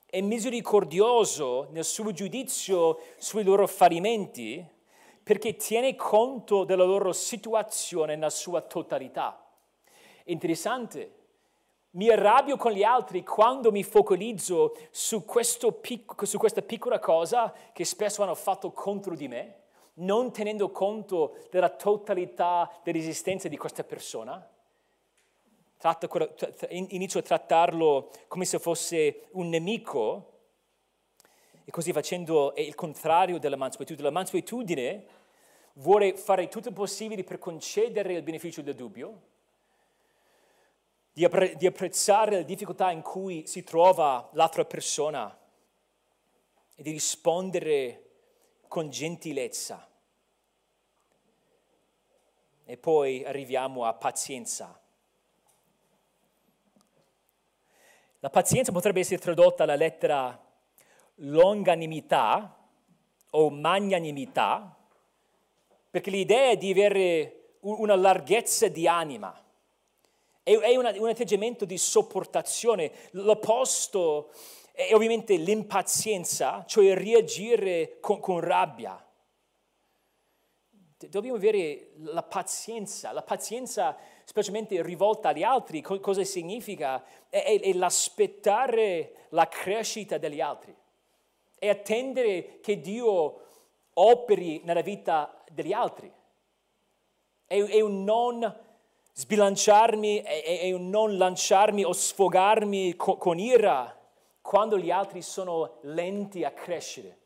[0.04, 4.66] è misericordioso nel suo giudizio sui loro fallimenti,
[5.22, 9.44] perché tiene conto della loro situazione nella sua totalità
[10.32, 11.12] interessante.
[11.90, 15.24] Mi arrabbio con gli altri quando mi focalizzo su,
[15.80, 19.62] pic- su questa piccola cosa che spesso hanno fatto contro di me,
[19.94, 24.48] non tenendo conto della totalità dell'esistenza di questa persona.
[26.68, 30.32] inizio a trattarlo come se fosse un nemico,
[31.64, 34.08] e così facendo è il contrario della mansuetudine.
[34.08, 35.06] La mansuetudine
[35.74, 39.20] vuole fare tutto il possibile per concedere il beneficio del dubbio,
[41.18, 45.36] di, appre- di apprezzare le difficoltà in cui si trova l'altra persona
[46.76, 48.04] e di rispondere
[48.68, 49.84] con gentilezza.
[52.64, 54.80] E poi arriviamo a pazienza.
[58.20, 60.40] La pazienza potrebbe essere tradotta alla lettera
[61.16, 62.64] longanimità
[63.30, 64.78] o magnanimità,
[65.90, 69.46] perché l'idea è di avere una larghezza di anima,
[70.56, 72.90] è, una, un atteggiamento di sopportazione.
[73.10, 74.30] L'opposto
[74.72, 79.02] è ovviamente l'impazienza, cioè reagire con, con rabbia.
[80.96, 87.04] Dobbiamo avere la pazienza, la pazienza specialmente rivolta agli altri, cosa significa?
[87.28, 90.74] È, è, è l'aspettare la crescita degli altri,
[91.54, 93.46] è attendere che Dio
[93.92, 96.12] operi nella vita degli altri,
[97.46, 98.66] è, è un non
[99.18, 103.92] sbilanciarmi, è, un non lanciarmi o sfogarmi con, con ira
[104.40, 107.18] quando gli altri sono lenti a crescere.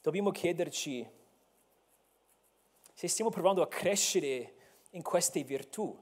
[0.00, 1.06] Dobbiamo chiederci
[2.94, 4.54] se stiamo provando a crescere
[4.92, 5.94] in queste virtù.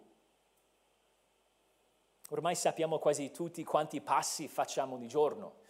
[2.29, 5.65] Ormai sappiamo quasi tutti quanti passi facciamo ogni giorno.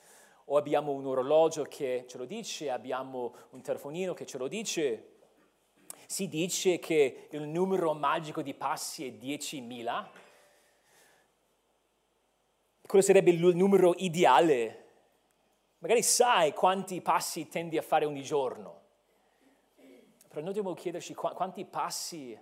[0.46, 5.14] O abbiamo un orologio che ce lo dice, abbiamo un telefonino che ce lo dice,
[6.06, 10.06] si dice che il numero magico di passi è 10.000.
[12.86, 14.84] Quello sarebbe il numero ideale.
[15.78, 18.82] Magari sai quanti passi tendi a fare ogni giorno.
[20.28, 22.38] Però noi dobbiamo chiederci quanti passi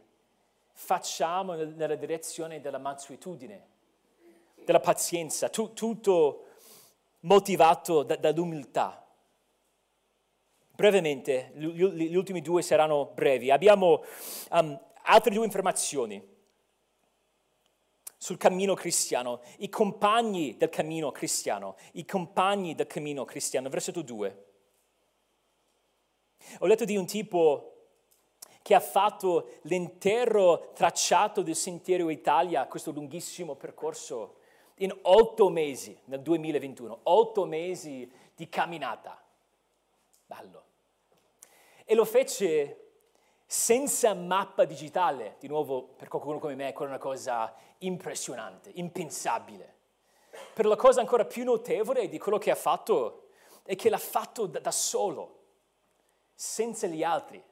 [0.72, 3.66] facciamo nella direzione della mansuetudine,
[4.64, 6.43] della pazienza, tutto
[7.25, 9.01] motivato dall'umiltà.
[10.70, 13.51] Brevemente, gli ultimi due saranno brevi.
[13.51, 14.03] Abbiamo
[14.51, 16.33] um, altre due informazioni
[18.16, 24.45] sul cammino cristiano, i compagni del cammino cristiano, i compagni del cammino cristiano, versetto 2.
[26.61, 27.70] Ho letto di un tipo
[28.62, 34.39] che ha fatto l'intero tracciato del Sentiero Italia, questo lunghissimo percorso,
[34.77, 39.22] in otto mesi nel 2021, otto mesi di camminata.
[40.27, 40.64] Bello.
[41.85, 42.85] E lo fece
[43.47, 49.72] senza mappa digitale, di nuovo per qualcuno come me è una cosa impressionante, impensabile.
[50.53, 53.29] Per la cosa ancora più notevole di quello che ha fatto
[53.62, 55.43] è che l'ha fatto da, da solo,
[56.35, 57.43] senza gli altri.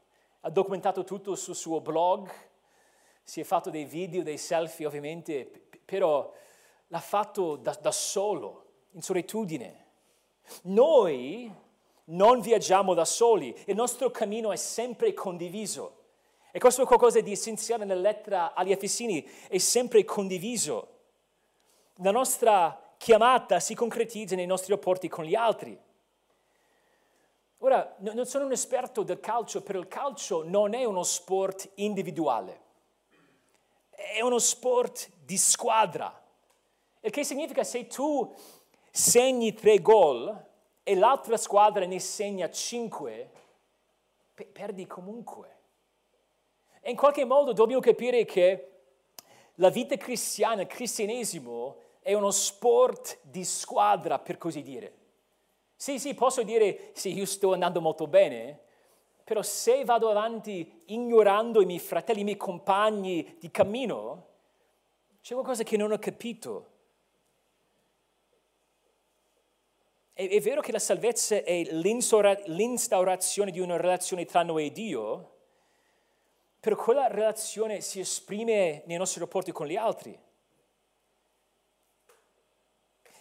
[0.40, 2.30] Ha documentato tutto sul suo blog,
[3.22, 5.44] si è fatto dei video, dei selfie ovviamente,
[5.84, 6.32] però
[6.92, 9.86] l'ha fatto da, da solo, in solitudine.
[10.64, 11.50] Noi
[12.04, 16.00] non viaggiamo da soli, il nostro cammino è sempre condiviso.
[16.52, 20.88] E questo è qualcosa di essenziale nella lettera agli Efesini, è sempre condiviso.
[21.96, 25.80] La nostra chiamata si concretizza nei nostri rapporti con gli altri.
[27.58, 32.60] Ora, non sono un esperto del calcio, però il calcio non è uno sport individuale,
[33.88, 36.21] è uno sport di squadra.
[37.04, 38.32] Il che significa se tu
[38.90, 40.50] segni tre gol,
[40.84, 43.30] e l'altra squadra ne segna 5,
[44.52, 45.56] perdi comunque.
[46.80, 48.68] E in qualche modo dobbiamo capire che
[49.56, 54.92] la vita cristiana, il cristianesimo, è uno sport di squadra, per così dire.
[55.76, 58.60] Sì, sì, posso dire, sì, io sto andando molto bene,
[59.22, 64.26] però se vado avanti ignorando i miei fratelli, i miei compagni di cammino,
[65.20, 66.70] c'è qualcosa che non ho capito.
[70.12, 75.30] È, è vero che la salvezza è l'instaurazione di una relazione tra noi e Dio,
[76.60, 80.18] però quella relazione si esprime nei nostri rapporti con gli altri.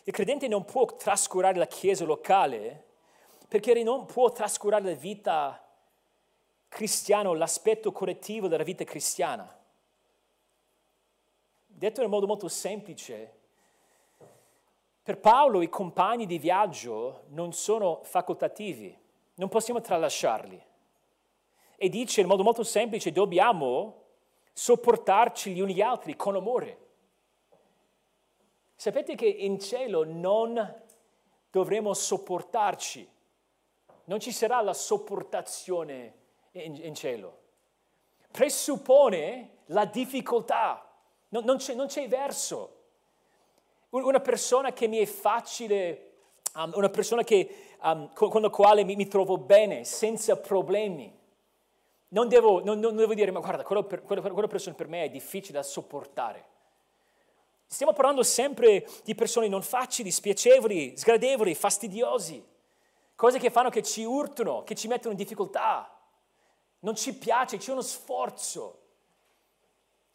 [0.04, 2.86] Il credente non può trascurare la chiesa locale
[3.48, 5.62] perché non può trascurare la vita
[6.68, 9.60] cristiana, l'aspetto correttivo della vita cristiana.
[11.66, 13.41] Detto in modo molto semplice,
[15.04, 18.96] per Paolo i compagni di viaggio non sono facoltativi,
[19.36, 20.64] non possiamo tralasciarli.
[21.76, 24.04] E dice in modo molto semplice, dobbiamo
[24.54, 26.78] sopportarci gli uni gli altri con amore.
[28.76, 30.84] Sapete che in cielo non
[31.50, 33.10] dovremo sopportarci,
[34.06, 36.16] non ci sarà la sopportazione
[36.52, 37.40] in, in cielo.
[38.32, 40.88] Presuppone la difficoltà,
[41.30, 42.81] non, non, c'è, non c'è verso.
[43.92, 46.12] Una persona che mi è facile,
[46.56, 51.14] um, una persona che, um, con, con, la quale mi, mi, trovo bene, senza problemi.
[52.10, 55.10] Non devo, non, non devo dire, ma guarda, quella, quella, quella persona per me è
[55.10, 56.46] difficile da sopportare.
[57.66, 62.42] Stiamo parlando sempre di persone non facili, spiacevoli, sgradevoli, fastidiosi,
[63.16, 66.00] cose che fanno che ci urtano, che ci mettono in difficoltà.
[66.80, 68.80] Non ci piace, c'è uno sforzo.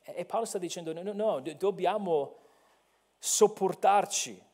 [0.02, 2.44] E Paolo sta dicendo, no, no, no dobbiamo
[3.18, 4.44] sopportarci.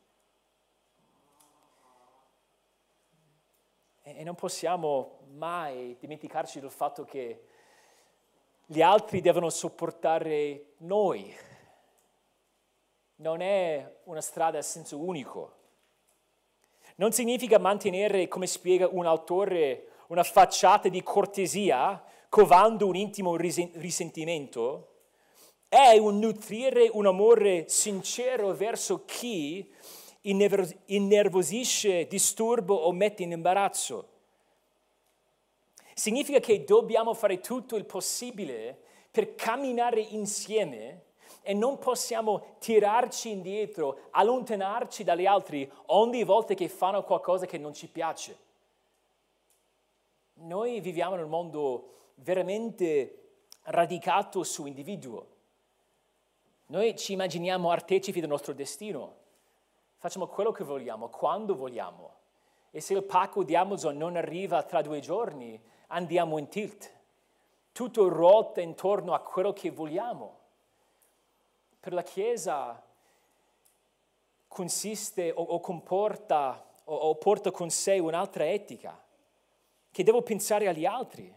[4.02, 7.46] E non possiamo mai dimenticarci del fatto che
[8.66, 11.34] gli altri devono sopportare noi.
[13.16, 15.60] Non è una strada a senso unico.
[16.96, 24.91] Non significa mantenere, come spiega un autore, una facciata di cortesia, covando un intimo risentimento,
[25.72, 29.66] è un nutrire un amore sincero verso chi
[30.20, 34.08] innervosisce, disturbo o mette in imbarazzo.
[35.94, 41.04] Significa che dobbiamo fare tutto il possibile per camminare insieme
[41.40, 47.72] e non possiamo tirarci indietro, allontanarci dagli altri ogni volta che fanno qualcosa che non
[47.72, 48.36] ci piace.
[50.34, 55.31] Noi viviamo in un mondo veramente radicato su individuo.
[56.66, 59.16] Noi ci immaginiamo artefici del nostro destino.
[59.98, 62.14] Facciamo quello che vogliamo, quando vogliamo.
[62.70, 66.90] E se il pacco di Amazon non arriva tra due giorni, andiamo in tilt.
[67.72, 70.38] Tutto ruota intorno a quello che vogliamo.
[71.78, 72.82] Per la Chiesa
[74.48, 79.00] consiste o, o comporta o, o porta con sé un'altra etica,
[79.90, 81.32] che devo pensare agli altri,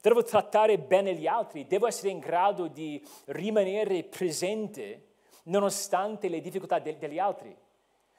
[0.00, 5.06] devo trattare bene gli altri, devo essere in grado di rimanere presente
[5.44, 7.56] nonostante le difficoltà de- degli altri.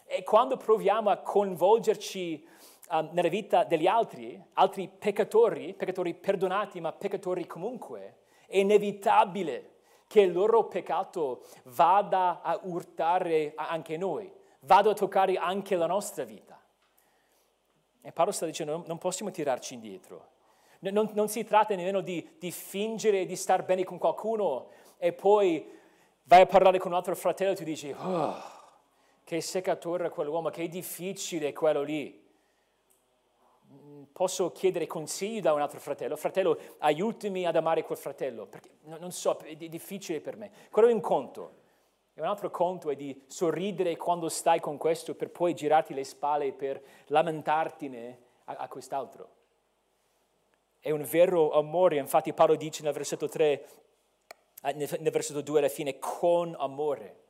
[0.06, 2.48] E quando proviamo a coinvolgerci
[2.92, 9.76] um, nella vita degli altri, altri peccatori, peccatori perdonati ma peccatori comunque, è inevitabile
[10.08, 16.24] che il loro peccato vada a urtare anche noi, vada a toccare anche la nostra
[16.24, 16.58] vita.
[18.02, 20.36] E Paolo sta dicendo non possiamo tirarci indietro.
[20.80, 25.66] Non, non si tratta nemmeno di, di fingere di star bene con qualcuno e poi
[26.24, 28.36] vai a parlare con un altro fratello e ti dici, oh,
[29.24, 32.26] che seccatore quell'uomo, che difficile quello lì
[34.18, 39.12] posso chiedere consigli da un altro fratello, fratello aiutami ad amare quel fratello, perché non
[39.12, 40.50] so, è difficile per me.
[40.72, 41.66] Quello è un conto.
[42.16, 46.04] E un altro conto è di sorridere quando stai con questo per poi girarti le
[46.04, 49.36] spalle per lamentartene a, a quest'altro.
[50.88, 53.68] È un vero amore, infatti Paolo dice nel versetto 3,
[54.64, 57.24] eh, nel versetto 2 alla fine, con amore.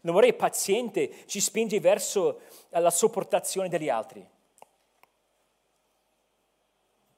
[0.00, 4.28] L'amore paziente ci spinge verso la sopportazione degli altri.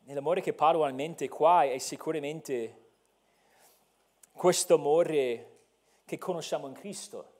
[0.01, 2.91] Nell'amore che parlo ha in mente qua è sicuramente
[4.33, 5.61] questo amore
[6.05, 7.33] che conosciamo in Cristo.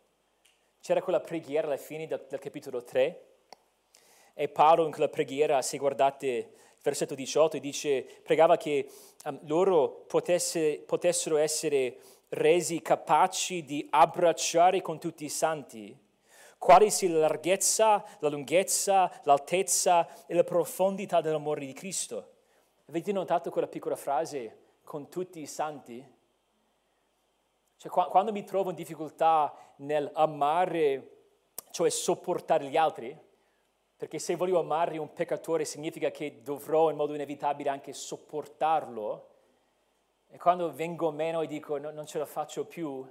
[0.81, 3.27] C'era quella preghiera alla fine del, del capitolo 3
[4.33, 8.89] e Paolo in quella preghiera, se guardate versetto 18, dice, pregava che
[9.25, 11.99] um, loro potesse, potessero essere
[12.31, 16.07] resi capaci di abbracciare con tutti i santi
[16.59, 22.33] quale sia la larghezza, la lunghezza, l'altezza e la profondità dell'amore di Cristo
[22.89, 26.03] Avete notato quella piccola frase con tutti i santi?
[27.77, 31.17] Cioè, quando mi trovo in difficoltà nel amare,
[31.71, 33.15] cioè sopportare gli altri,
[33.99, 39.27] perché se voglio amare un peccatore significa che dovrò in modo inevitabile anche sopportarlo,
[40.29, 43.05] e quando vengo meno e dico no, non ce la faccio più,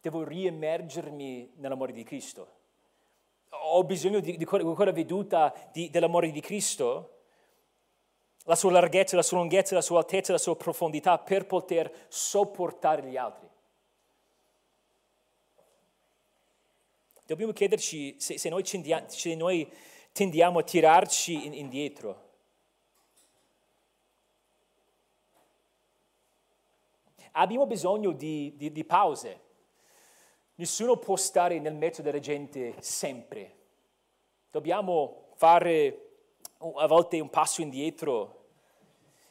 [0.00, 2.60] devo riemergermi nell'amore di Cristo.
[3.48, 7.18] Ho bisogno di, di quella veduta di, dell'amore di Cristo
[8.44, 13.02] la sua larghezza, la sua lunghezza, la sua altezza, la sua profondità per poter sopportare
[13.02, 13.50] gli altri.
[17.32, 19.66] Dobbiamo chiederci se, se, noi, tendiamo, se noi,
[20.12, 22.28] tendiamo a tirarci in, indietro.
[27.30, 29.40] Abbiamo bisogno di, di, di pause.
[30.56, 33.56] Nessuno può stare nel mezzo della gente sempre.
[34.50, 36.10] Dobbiamo fare
[36.58, 38.44] a volte un passo indietro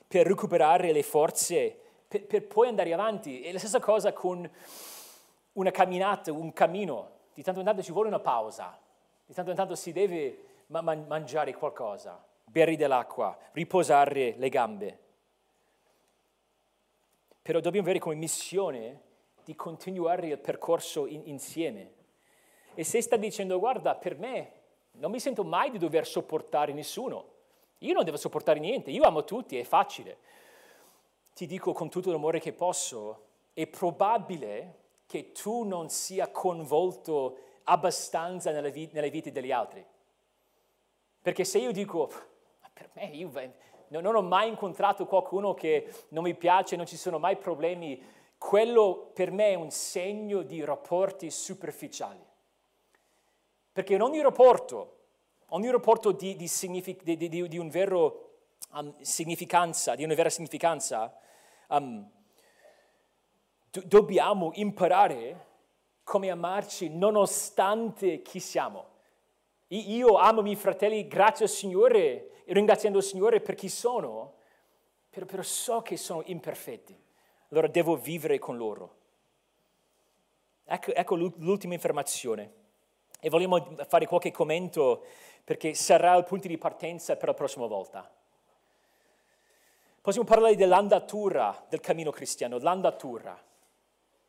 [0.07, 3.43] per recuperare le forze, per, per poi andare avanti.
[3.43, 4.49] È la stessa cosa con
[5.53, 7.19] una camminata, un cammino.
[7.33, 8.77] Di tanto in tanto ci vuole una pausa,
[9.25, 14.99] di tanto in tanto si deve ma- man- mangiare qualcosa, bere dell'acqua, riposare le gambe.
[17.41, 19.01] Però dobbiamo avere come missione
[19.43, 21.93] di continuare il percorso in- insieme.
[22.73, 24.51] E se sta dicendo, guarda, per me
[24.93, 27.29] non mi sento mai di dover sopportare nessuno,
[27.79, 30.17] io non devo sopportare niente, io amo tutti, è facile.
[31.33, 34.79] Ti dico con tutto l'amore che posso, è probabile
[35.11, 39.85] che tu non sia coinvolto abbastanza nelle, vite, nelle vite degli altri.
[41.21, 42.09] Perché se io dico,
[42.71, 43.29] per me, io
[43.89, 48.01] non ho mai incontrato qualcuno che non mi piace, non ci sono mai problemi,
[48.37, 52.25] quello per me è un segno di rapporti superficiali.
[53.73, 54.99] Perché in ogni rapporto,
[55.47, 58.29] ogni rapporto di, di, signific- di, di un vero
[58.71, 61.13] um, significanza, di una vera significanza,
[61.67, 62.09] um,
[63.71, 65.47] do- dobbiamo imparare
[66.03, 68.89] come amarci nonostante chi siamo.
[69.67, 74.33] Io amo i miei fratelli grazie al Signore, ringraziando il Signore per chi sono,
[75.09, 76.97] però, però so che sono imperfetti,
[77.49, 78.99] allora devo vivere con loro.
[80.65, 82.59] Ecco, ecco l'ultima informazione.
[83.19, 85.05] E vogliamo fare qualche commento
[85.43, 88.09] perché sarà il punto di partenza per la prossima volta.
[90.01, 93.39] Possiamo parlare dell'andatura del cammino cristiano, l'andatura.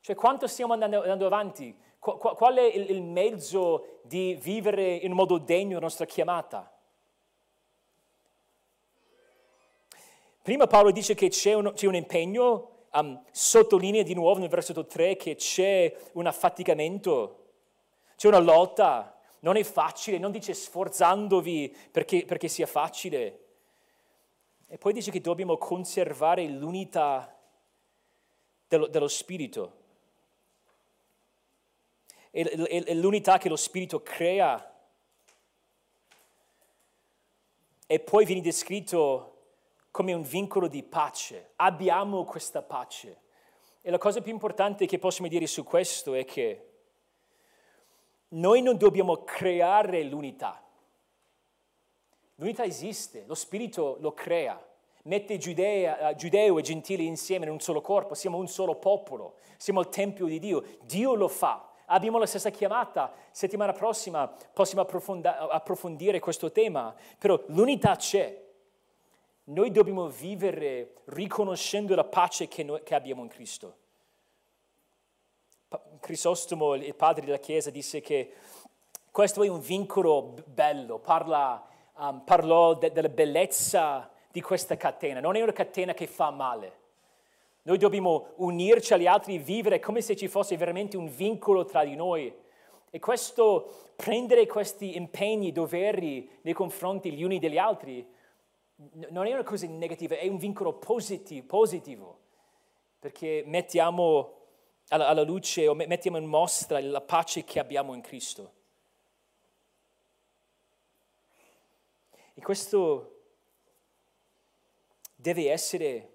[0.03, 1.75] Cioè quanto stiamo andando, andando avanti?
[2.01, 6.69] Qual, qual è il, il, mezzo di vivere in modo degno la nostra chiamata?
[10.43, 14.87] Prima Paolo dice che c'è un, c'è un impegno, um, sottolinea di nuovo nel versetto
[14.87, 17.45] 3 che c'è un affaticamento,
[18.17, 23.39] c'è una lotta, non è facile, non dice sforzandovi perché, perché sia facile.
[24.67, 27.39] E poi dice che dobbiamo conservare l'unità
[28.67, 29.82] dello, dello Spirito.
[32.35, 34.69] E l'unità che lo Spirito crea.
[37.87, 39.29] E poi viene descritto
[39.91, 41.53] come un vincolo di pace.
[41.57, 43.21] Abbiamo questa pace.
[43.83, 46.71] E la cosa più importante che possiamo dire su questo è che
[48.29, 50.65] noi non dobbiamo creare l'unità.
[52.37, 54.61] L'unità esiste, lo Spirito lo crea,
[55.03, 59.81] mette Giudea, giudeo e gentili insieme in un solo corpo, siamo un solo popolo, siamo
[59.81, 61.72] il Tempio di Dio, Dio lo fa.
[61.93, 68.41] Abbiamo la stessa chiamata, settimana prossima possiamo approfondire questo tema, però l'unità c'è.
[69.45, 73.77] Noi dobbiamo vivere riconoscendo la pace che, noi, che abbiamo in Cristo.
[76.01, 78.33] Crisostomo, il padre della Chiesa, disse che
[79.11, 81.63] questo è un vincolo bello, Parla,
[81.97, 86.81] um, parlò de, della bellezza di questa catena, non è una catena che fa male.
[87.63, 91.95] Noi dobbiamo unirci agli altri, vivere come se ci fosse veramente un vincolo tra di
[91.95, 92.33] noi.
[92.91, 98.07] E questo, prendere questi impegni, doveri nei confronti gli uni degli altri,
[99.11, 102.19] non è una cosa negativa, è un vincolo positivo, positivo
[103.03, 104.43] perché mettiamo
[104.91, 108.53] alla, alla luce o mettiamo in mostra la pace che abbiamo in Cristo.
[112.35, 113.23] E questo
[115.17, 116.12] deve essere,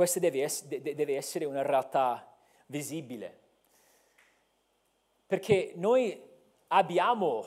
[0.00, 2.26] questa deve essere, deve essere una realtà
[2.68, 3.38] visibile.
[5.26, 6.18] Perché noi
[6.68, 7.44] abbiamo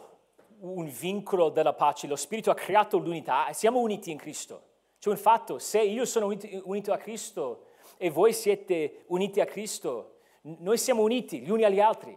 [0.60, 4.66] un vincolo della pace, lo Spirito ha creato l'unità siamo uniti in Cristo.
[5.00, 6.32] Cioè un fatto, se io sono
[6.66, 11.80] unito a Cristo e voi siete uniti a Cristo, noi siamo uniti gli uni agli
[11.80, 12.16] altri.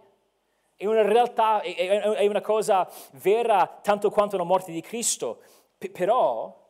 [0.76, 5.40] È una realtà, è una cosa vera tanto quanto la morte di Cristo,
[5.90, 6.62] però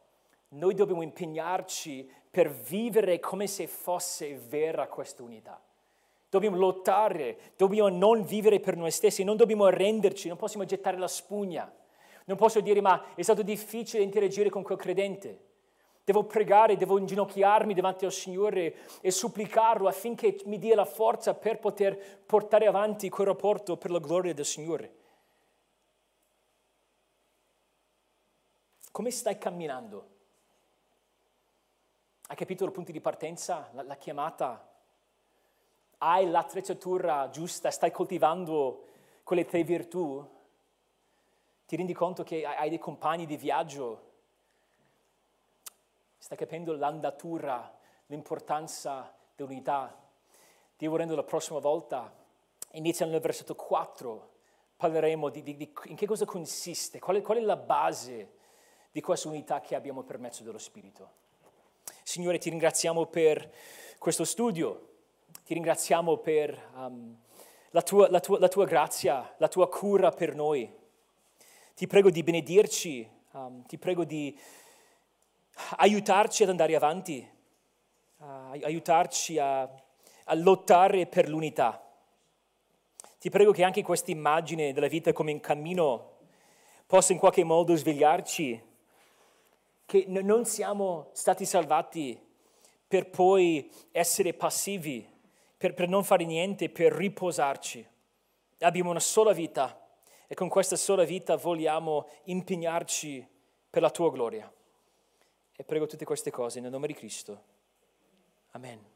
[0.50, 5.58] noi dobbiamo impegnarci per vivere come se fosse vera questa unità.
[6.28, 11.08] Dobbiamo lottare, dobbiamo non vivere per noi stessi, non dobbiamo arrenderci, non possiamo gettare la
[11.08, 11.74] spugna.
[12.26, 15.44] Non posso dire ma è stato difficile interagire con quel credente.
[16.04, 21.58] Devo pregare, devo inginocchiarmi davanti al Signore e supplicarlo affinché mi dia la forza per
[21.58, 24.94] poter portare avanti quel rapporto per la gloria del Signore.
[28.92, 30.15] Come stai camminando?
[32.28, 34.68] Hai capito il punto di partenza, la, la chiamata?
[35.98, 38.88] Hai l'attrezzatura giusta, stai coltivando
[39.22, 40.28] quelle tre virtù?
[41.66, 44.10] Ti rendi conto che hai dei compagni di viaggio?
[46.18, 47.72] Stai capendo l'andatura,
[48.06, 49.96] l'importanza dell'unità?
[50.76, 52.12] Dio volendo la prossima volta,
[52.72, 54.30] iniziando nel versetto 4,
[54.76, 58.34] parleremo di, di, di in che cosa consiste, qual è, qual è la base
[58.90, 61.24] di questa unità che abbiamo per mezzo dello Spirito.
[62.08, 63.52] Signore, ti ringraziamo per
[63.98, 64.90] questo studio,
[65.44, 67.16] ti ringraziamo per um,
[67.70, 70.72] la, tua, la, tua, la tua grazia, la tua cura per noi.
[71.74, 74.38] Ti prego di benedirci, um, ti prego di
[75.78, 77.28] aiutarci ad andare avanti,
[78.18, 78.24] uh,
[78.62, 81.84] aiutarci a, a lottare per l'unità.
[83.18, 86.18] Ti prego che anche questa immagine della vita come un cammino
[86.86, 88.62] possa in qualche modo svegliarci,
[89.86, 92.20] che non siamo stati salvati
[92.86, 95.08] per poi essere passivi,
[95.56, 97.86] per, per non fare niente, per riposarci.
[98.60, 99.80] Abbiamo una sola vita
[100.26, 103.26] e con questa sola vita vogliamo impegnarci
[103.70, 104.52] per la tua gloria.
[105.54, 107.42] E prego tutte queste cose nel nome di Cristo.
[108.50, 108.95] Amen.